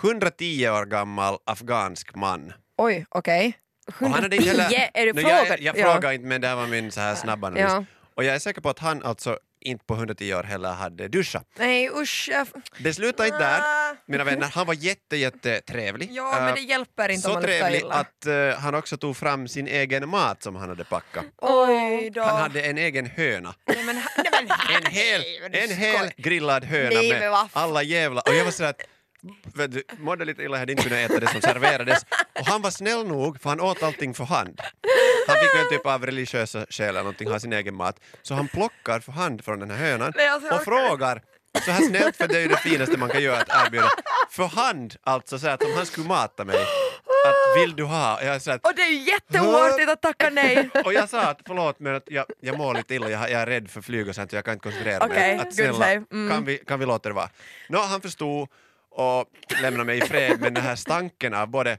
110 0.00 0.68
år 0.68 0.86
gammal 0.86 1.38
afghansk 1.44 2.14
man. 2.14 2.52
Oj, 2.76 3.06
okej. 3.10 3.48
Okay. 3.48 3.52
110? 3.98 4.48
är 4.94 5.06
det 5.06 5.20
frågan? 5.20 5.46
Jag, 5.48 5.60
jag 5.60 5.76
frågar 5.76 6.08
ja. 6.08 6.12
inte 6.12 6.26
men 6.26 6.40
det 6.40 6.48
här 6.48 6.56
var 6.56 6.66
min 6.66 6.90
så 6.90 7.00
här 7.00 7.14
snabba 7.14 7.46
analys. 7.46 7.64
Ja. 7.68 7.84
Och 8.14 8.24
jag 8.24 8.34
är 8.34 8.38
säker 8.38 8.60
på 8.60 8.70
att 8.70 8.78
han 8.78 9.02
alltså 9.02 9.38
inte 9.60 9.84
på 9.84 9.94
110 9.94 10.34
år 10.34 10.42
heller 10.42 10.72
hade 10.72 11.08
duschat. 11.08 11.46
Nej 11.58 11.90
usch. 11.90 12.28
Jag... 12.32 12.46
Det 12.78 12.94
slutade 12.94 13.28
inte 13.28 13.38
där, 13.38 13.60
ah. 13.60 13.96
mina 14.06 14.24
vänner. 14.24 14.50
Han 14.52 14.66
var 14.66 14.74
jätte, 14.74 15.16
jätte 15.16 15.60
trevlig. 15.60 16.08
Ja, 16.12 16.32
men 16.40 16.54
det 16.54 16.60
eh, 16.60 16.66
hjälper 16.66 17.08
inte 17.08 17.22
Så 17.22 17.28
om 17.28 17.34
man 17.34 17.42
trevlig 17.42 17.80
illa. 17.80 17.94
att 17.94 18.26
uh, 18.26 18.54
han 18.54 18.74
också 18.74 18.96
tog 18.96 19.16
fram 19.16 19.48
sin 19.48 19.66
egen 19.66 20.08
mat 20.08 20.42
som 20.42 20.56
han 20.56 20.68
hade 20.68 20.84
packat. 20.84 21.24
Oj 21.36 22.10
då. 22.10 22.22
Han 22.22 22.36
hade 22.36 22.62
en 22.62 22.78
egen 22.78 23.06
höna. 23.06 23.54
Nej, 23.66 23.84
men, 23.84 23.96
nej, 23.96 24.26
men, 24.32 24.76
en 24.76 24.92
hel, 24.92 25.22
en 25.52 25.76
hel 25.76 26.10
grillad 26.16 26.64
höna 26.64 26.90
nej, 26.90 27.10
med 27.10 27.48
alla 27.52 27.82
jävla... 27.82 28.20
Och 28.20 28.34
jag 28.34 28.44
var 28.44 28.52
sådär 28.52 28.74
du, 29.68 29.82
mådde 29.98 30.24
lite 30.24 30.42
illa, 30.42 30.58
hade 30.58 30.72
inte 30.72 30.84
kunnat 30.84 31.10
äta 31.10 31.20
det 31.20 31.26
som 31.26 31.40
serverades. 31.40 32.06
Och 32.40 32.46
han 32.46 32.62
var 32.62 32.70
snäll 32.70 33.06
nog, 33.06 33.40
för 33.40 33.48
han 33.48 33.60
åt 33.60 33.82
allting 33.82 34.14
för 34.14 34.24
hand. 34.24 34.60
Han 35.28 35.36
fick 35.36 35.54
väl 35.54 35.66
typ 35.66 35.86
av 35.86 36.06
religiösa 36.06 36.66
skäl 36.70 36.88
eller 36.88 37.00
någonting 37.00 37.28
ha 37.28 37.40
sin 37.40 37.52
egen 37.52 37.74
mat. 37.74 38.00
Så 38.22 38.34
han 38.34 38.48
plockar 38.48 39.00
för 39.00 39.12
hand 39.12 39.44
från 39.44 39.58
den 39.58 39.70
här 39.70 39.78
hönan 39.78 40.12
Nej, 40.16 40.28
alltså, 40.28 40.54
och 40.54 40.64
frågar 40.64 41.22
så 41.64 41.70
här 41.70 41.82
snällt, 41.82 42.16
för 42.16 42.28
det 42.28 42.36
är 42.36 42.40
ju 42.40 42.48
det 42.48 42.56
finaste 42.56 42.96
man 42.96 43.08
kan 43.08 43.22
göra, 43.22 43.40
att 43.40 43.66
erbjuda. 43.66 43.90
För 44.30 44.44
hand, 44.44 44.96
alltså 45.02 45.38
så 45.38 45.48
att 45.48 45.62
om 45.62 45.72
han 45.76 45.86
skulle 45.86 46.06
mata 46.08 46.44
mig. 46.44 46.56
Att 47.26 47.62
vill 47.62 47.76
du 47.76 47.84
ha? 47.84 48.22
Jag 48.22 48.26
här, 48.26 48.54
att, 48.54 48.66
Och 48.66 48.74
det 48.76 48.82
är 48.82 48.90
ju 48.90 48.98
jätteoartigt 48.98 49.90
att 49.90 50.02
tacka 50.02 50.30
nej. 50.30 50.70
och 50.84 50.92
jag 50.92 51.08
sa 51.08 51.22
att 51.22 51.40
förlåt 51.46 51.80
men 51.80 51.94
att 51.94 52.02
jag, 52.06 52.24
jag 52.40 52.58
mår 52.58 52.74
lite 52.74 52.94
illa, 52.94 53.10
jag, 53.10 53.30
jag 53.30 53.40
är 53.40 53.46
rädd 53.46 53.70
för 53.70 53.80
flyg 53.80 54.08
och 54.08 54.14
sånt, 54.14 54.32
jag 54.32 54.44
kan 54.44 54.54
inte 54.54 54.62
koncentrera 54.62 55.04
Okej, 55.04 55.36
mig. 55.36 55.38
Att 55.38 55.54
snälla. 55.54 55.90
Mm. 55.90 56.30
kan, 56.30 56.44
vi, 56.44 56.58
kan 56.58 56.80
vi 56.80 56.86
låta 56.86 57.08
det 57.08 57.14
vara? 57.14 57.30
Nå, 57.68 57.78
han 57.78 58.00
förstod 58.00 58.48
och 58.90 59.26
lämnade 59.62 59.84
mig 59.84 59.98
i 59.98 60.00
fred, 60.00 60.40
men 60.40 60.54
den 60.54 60.64
här 60.64 60.76
stanken 60.76 61.34
av 61.34 61.48
både 61.48 61.78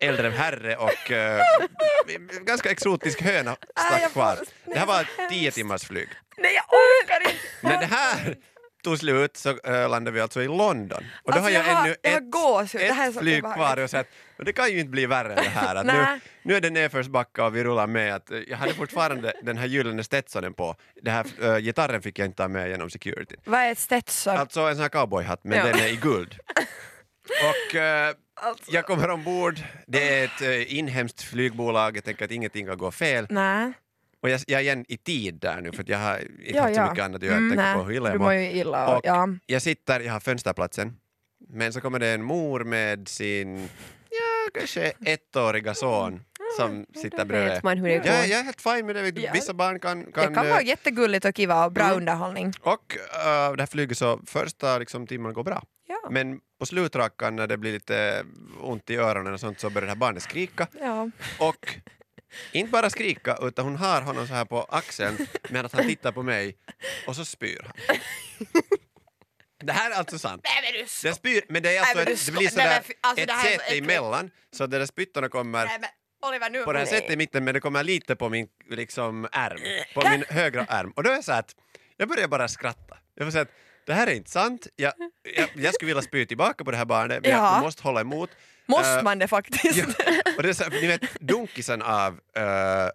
äldre 0.00 0.30
herre 0.30 0.76
och 0.76 1.10
eh, 1.10 1.42
ganska 2.42 2.70
exotisk 2.70 3.22
höna 3.22 3.56
stack 3.88 4.12
kvar. 4.12 4.38
Det 4.64 4.78
här 4.78 4.86
var 4.86 5.00
ett 5.00 5.30
tio 5.30 5.50
timmars 5.50 5.84
flyg. 5.84 6.08
Nej 6.38 6.54
jag 6.54 6.64
orkar 6.64 7.20
inte. 7.20 7.42
När 7.60 7.80
det 7.80 7.86
här 7.96 8.36
tog 8.84 8.98
slut 8.98 9.36
så 9.36 9.50
äh, 9.50 9.88
landade 9.88 10.10
vi 10.10 10.20
alltså 10.20 10.42
i 10.42 10.46
London. 10.46 11.04
Och 11.22 11.32
då 11.32 11.38
Alltså, 11.38 11.42
har 11.42 11.50
jag, 11.50 11.66
jag 11.66 11.80
ännu 11.80 11.96
jag 12.02 12.14
ett, 12.14 12.74
är 12.74 13.08
ett 13.08 13.18
flyg 13.18 13.42
kvar 13.42 13.76
och 13.78 13.90
så 13.90 13.96
att, 13.96 14.06
men 14.36 14.46
det 14.46 14.52
kan 14.52 14.70
ju 14.72 14.78
inte 14.78 14.90
bli 14.90 15.06
värre 15.06 15.34
än 15.34 15.44
det 15.44 15.50
här. 15.50 15.74
Att 15.74 15.86
nu, 15.86 16.20
nu 16.42 16.54
är 16.56 16.60
det 16.60 16.70
nedförsbacka 16.70 17.44
och 17.44 17.56
vi 17.56 17.64
rullar 17.64 17.86
med. 17.86 18.14
Att, 18.14 18.30
eh, 18.30 18.38
jag 18.48 18.56
hade 18.56 18.74
fortfarande 18.74 19.32
den 19.42 19.58
här 19.58 19.66
gyllene 19.66 20.04
Stetsonen 20.04 20.54
på. 20.54 20.76
Det 21.02 21.10
här, 21.10 21.26
äh, 21.42 21.58
gitarren 21.58 22.02
fick 22.02 22.18
jag 22.18 22.26
inte 22.26 22.36
ta 22.36 22.48
med 22.48 22.68
genom 22.68 22.90
security. 22.90 23.36
Vad 23.44 23.60
är 23.60 23.72
ett 23.72 23.78
Stetson? 23.78 24.36
Alltså 24.36 24.60
en 24.60 24.74
sån 24.74 24.82
här 24.82 24.88
cowboyhatt 24.88 25.40
men 25.44 25.66
den 25.66 25.78
är 25.80 25.86
i 25.92 25.96
guld. 25.96 26.38
Och 27.28 27.74
äh, 27.74 28.14
Alltså. 28.34 28.72
Jag 28.72 28.86
kommer 28.86 29.10
ombord, 29.10 29.60
det 29.86 30.18
är 30.18 30.24
ett 30.24 30.42
eh, 30.42 30.78
inhemskt 30.78 31.22
flygbolag, 31.22 31.96
jag 31.96 32.04
tänker 32.04 32.24
att 32.24 32.30
ingenting 32.30 32.66
kan 32.66 32.78
gå 32.78 32.90
fel. 32.90 33.26
Nej. 33.30 33.72
Och 34.22 34.30
jag, 34.30 34.40
jag 34.46 34.58
är 34.60 34.62
igen 34.64 34.84
i 34.88 34.96
tid 34.96 35.34
där 35.34 35.60
nu 35.60 35.72
för 35.72 35.84
jag 35.88 35.98
har 35.98 36.18
inte 36.18 36.32
Ja, 36.56 36.62
haft 36.62 36.74
så 36.74 36.80
ja. 36.80 36.90
mycket 36.90 37.04
annat 37.04 37.16
att 37.16 37.22
göra. 37.22 37.36
Mm, 37.36 37.56
nej, 37.56 37.74
på 37.74 37.82
hur 37.82 37.94
illa 37.96 38.10
jag 38.10 38.20
mår 38.20 38.34
illa. 38.34 38.88
Och, 38.88 38.96
Och 38.96 39.00
ja. 39.04 39.28
jag 39.46 39.62
sitter, 39.62 40.00
jag 40.00 40.12
har 40.12 40.20
fönsterplatsen, 40.20 40.96
men 41.48 41.72
så 41.72 41.80
kommer 41.80 41.98
det 41.98 42.08
en 42.08 42.22
mor 42.22 42.64
med 42.64 43.08
sin, 43.08 43.68
ja 44.10 44.50
kanske 44.54 44.92
ettåriga 45.06 45.74
son 45.74 46.20
som 46.56 46.86
sitter 47.02 47.24
bredvid. 47.24 47.64
man 47.64 47.78
hur 47.78 47.88
det 47.88 47.98
går. 47.98 48.06
Jag, 48.06 48.28
jag 48.28 48.40
är 48.40 48.44
helt 48.44 48.60
fine 48.62 48.86
med 48.86 48.96
det. 48.96 49.20
Ja. 49.20 49.30
Vissa 49.34 49.54
barn 49.54 49.80
kan... 49.80 50.04
Det 50.04 50.12
kan 50.12 50.34
kan 50.34 50.46
eh, 50.46 50.50
vara 50.50 50.62
jättegulligt 50.62 51.24
och 51.24 51.34
kiva 51.36 51.64
och 51.64 51.72
bra 51.72 51.84
Mm. 51.84 51.96
underhållning. 51.96 52.52
och 52.60 52.96
uh, 52.98 53.56
det 53.56 53.62
här 53.62 53.66
flyget 53.66 53.98
så 53.98 54.20
första 54.26 54.78
liksom, 54.78 55.06
timmen 55.06 55.32
går 55.32 55.44
bra. 55.44 55.62
Ja. 56.02 56.10
Men 56.10 56.40
på 56.58 56.66
slutrakan 56.66 57.36
när 57.36 57.46
det 57.46 57.56
blir 57.56 57.72
lite 57.72 58.24
ont 58.60 58.90
i 58.90 58.96
öronen 58.96 59.34
och 59.34 59.40
sånt 59.40 59.60
så 59.60 59.70
börjar 59.70 59.86
det 59.86 59.90
här 59.92 59.96
barnet 59.96 60.22
skrika. 60.22 60.66
Ja. 60.80 61.10
Och 61.38 61.76
inte 62.52 62.70
bara 62.70 62.90
skrika 62.90 63.38
utan 63.42 63.64
hon 63.64 63.76
har 63.76 64.02
honom 64.02 64.26
så 64.26 64.34
här 64.34 64.44
på 64.44 64.62
axeln 64.62 65.26
medan 65.48 65.70
han 65.72 65.86
tittar 65.86 66.12
på 66.12 66.22
mig 66.22 66.56
och 67.06 67.16
så 67.16 67.24
spyr 67.24 67.60
han. 67.66 67.96
Det 69.64 69.72
här 69.72 69.90
är 69.90 69.94
alltså 69.94 70.18
sant. 70.18 70.42
Nej 70.44 70.72
men 70.74 70.86
Det 71.02 71.14
spyr, 71.14 71.42
men 71.48 71.62
det 71.62 71.76
är 71.76 71.80
alltså 71.80 71.96
Nej, 71.96 72.04
men 72.04 72.14
ett, 72.14 72.26
det 72.26 72.32
blir 72.32 72.40
nej, 72.40 72.50
sådär 72.50 72.82
men 72.86 72.94
alltså, 73.00 73.24
ett 73.24 73.60
säte 73.60 73.78
emellan 73.78 74.30
så 74.50 74.64
att 74.64 74.70
de 74.70 74.78
där 74.78 74.86
spyttarna 74.86 75.28
kommer 75.28 75.66
Nej 75.66 75.78
men 75.80 75.90
Oliver 76.28 76.50
nu. 76.50 76.62
på 76.64 76.72
det 76.72 76.78
här 76.78 76.86
sättet 76.86 77.10
i 77.10 77.16
mitten 77.16 77.44
men 77.44 77.54
det 77.54 77.60
kommer 77.60 77.84
lite 77.84 78.16
på 78.16 78.28
min 78.28 78.48
liksom, 78.70 79.28
ärm, 79.32 79.58
på 79.94 80.08
min 80.08 80.24
högra 80.28 80.64
ärm. 80.68 80.90
Och 80.90 81.02
då 81.02 81.10
är 81.10 81.16
det 81.16 81.22
så 81.22 81.32
att 81.32 81.56
jag 81.96 82.08
börjar 82.08 82.28
bara 82.28 82.48
skratta. 82.48 82.98
Jag 83.14 83.26
får 83.26 83.32
säga 83.32 83.42
att 83.42 83.52
det 83.86 83.92
här 83.94 84.06
är 84.06 84.14
inte 84.14 84.30
sant, 84.30 84.66
jag, 84.76 84.92
jag, 85.36 85.48
jag 85.54 85.74
skulle 85.74 85.86
vilja 85.86 86.02
spy 86.02 86.26
tillbaka 86.26 86.64
på 86.64 86.70
det 86.70 86.76
här 86.76 86.84
barnet 86.84 87.22
men 87.22 87.30
Ja. 87.30 87.54
jag 87.54 87.62
måste 87.62 87.82
hålla 87.82 88.00
emot. 88.00 88.30
Måste 88.66 88.88
Eh, 88.98 89.02
man 89.02 89.18
det 89.18 89.28
faktiskt? 89.28 89.76
Ja, 89.76 89.84
och 90.36 90.42
det 90.42 90.48
är 90.48 90.52
så, 90.52 90.68
ni 90.68 90.86
vet 90.86 91.20
dunkisen 91.20 91.82
av 91.82 92.12
uh, 92.12 92.88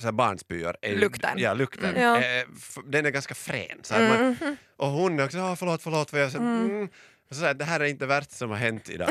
så 0.00 0.12
barnspyor. 0.12 0.76
är 0.82 0.96
Lukten. 0.96 1.38
Ja, 1.38 1.54
lukten. 1.54 1.96
Mm. 1.96 2.02
Ja. 2.02 2.16
Eh, 2.22 2.44
den 2.84 3.06
är 3.06 3.10
ganska 3.10 3.34
frän. 3.34 3.78
Så 3.82 3.94
här, 3.94 4.08
man, 4.08 4.56
och 4.76 4.88
hon 4.88 5.20
är 5.20 5.24
också, 5.24 5.38
oh, 5.38 5.54
förlåt, 5.54 5.82
förlåt. 5.82 6.10
För 6.10 6.18
jag, 6.18 6.32
så, 6.32 6.38
mm. 6.38 6.82
och 6.84 7.34
så, 7.34 7.40
så 7.40 7.44
här, 7.46 7.54
det 7.54 7.64
här 7.64 7.80
är 7.80 7.84
inte 7.84 8.06
värt 8.06 8.30
som 8.30 8.50
har 8.50 8.56
hänt 8.56 8.88
idag. 8.90 9.10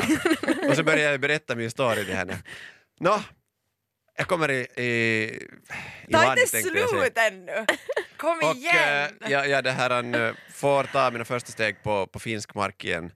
och 0.69 0.75
så 0.75 0.84
börjar 0.84 1.12
jag 1.12 1.19
berätta 1.22 1.55
min 1.55 1.72
story 1.72 2.05
till 2.05 2.15
henne. 2.15 2.38
Nå, 3.00 3.19
jag 4.17 4.27
kommer 4.27 4.51
i, 4.51 4.67
i, 4.75 4.86
i 6.07 6.12
Ta 6.12 6.24
land, 6.24 6.39
inte 6.39 6.62
slut 6.62 7.17
ännu! 7.17 7.65
Kom 8.17 8.38
Och 8.43 8.55
igen! 8.55 9.09
eh, 9.21 9.31
jag, 9.31 9.50
jag 9.50 9.63
det 9.63 9.71
här, 9.71 9.89
han, 9.89 10.15
eh, 10.15 10.33
får 10.53 10.83
ta 10.83 11.12
mina 11.12 11.25
första 11.25 11.51
steg 11.51 11.83
på, 11.83 12.07
på 12.07 12.19
finsk 12.19 12.55
mark 12.55 12.83
igen. 12.83 13.12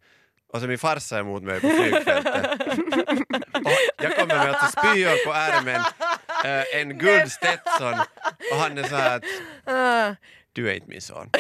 Och 0.54 0.62
så 0.62 0.68
min 0.68 0.78
farsa 0.78 1.16
är 1.16 1.20
emot 1.20 1.44
mig 1.44 1.62
på 1.62 1.68
flygfältet. 1.70 2.46
och 3.54 3.72
jag 3.98 4.18
kommer 4.18 4.36
med 4.36 4.50
alltså 4.50 4.80
spyor 4.80 5.26
på 5.26 5.34
ärmen, 5.34 5.82
eh, 6.46 6.80
en 6.82 6.98
guld 6.98 7.32
Stetson 7.32 7.94
och 8.52 8.58
han 8.58 8.78
är 8.78 8.84
så 8.84 8.96
här 8.96 9.16
att 9.16 9.24
du 10.54 10.70
är 10.70 10.74
inte 10.74 10.90
min 10.90 11.02
son. 11.02 11.30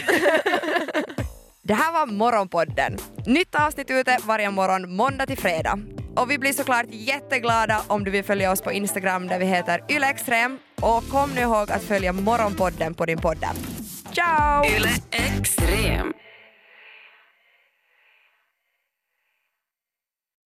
Det 1.63 1.73
här 1.73 1.91
var 1.91 2.05
Morgonpodden. 2.05 2.97
Nytt 3.25 3.55
avsnitt 3.55 3.91
ute 3.91 4.17
varje 4.23 4.51
morgon 4.51 4.95
måndag 4.95 5.25
till 5.25 5.37
fredag. 5.37 5.79
Och 6.15 6.31
vi 6.31 6.37
blir 6.37 6.53
såklart 6.53 6.85
jätteglada 6.89 7.81
om 7.87 8.03
du 8.03 8.11
vill 8.11 8.23
följa 8.23 8.51
oss 8.51 8.61
på 8.61 8.71
Instagram 8.71 9.27
där 9.27 9.39
vi 9.39 9.45
heter 9.45 9.83
ylextrem. 9.89 10.59
Och 10.81 11.09
kom 11.09 11.29
nu 11.35 11.41
ihåg 11.41 11.71
att 11.71 11.83
följa 11.83 12.13
Morgonpodden 12.13 12.93
på 12.93 13.05
din 13.05 13.17
podd. 13.17 13.45
Ciao! 14.13 14.65
Yle 14.65 14.89
Extrem. 15.11 16.13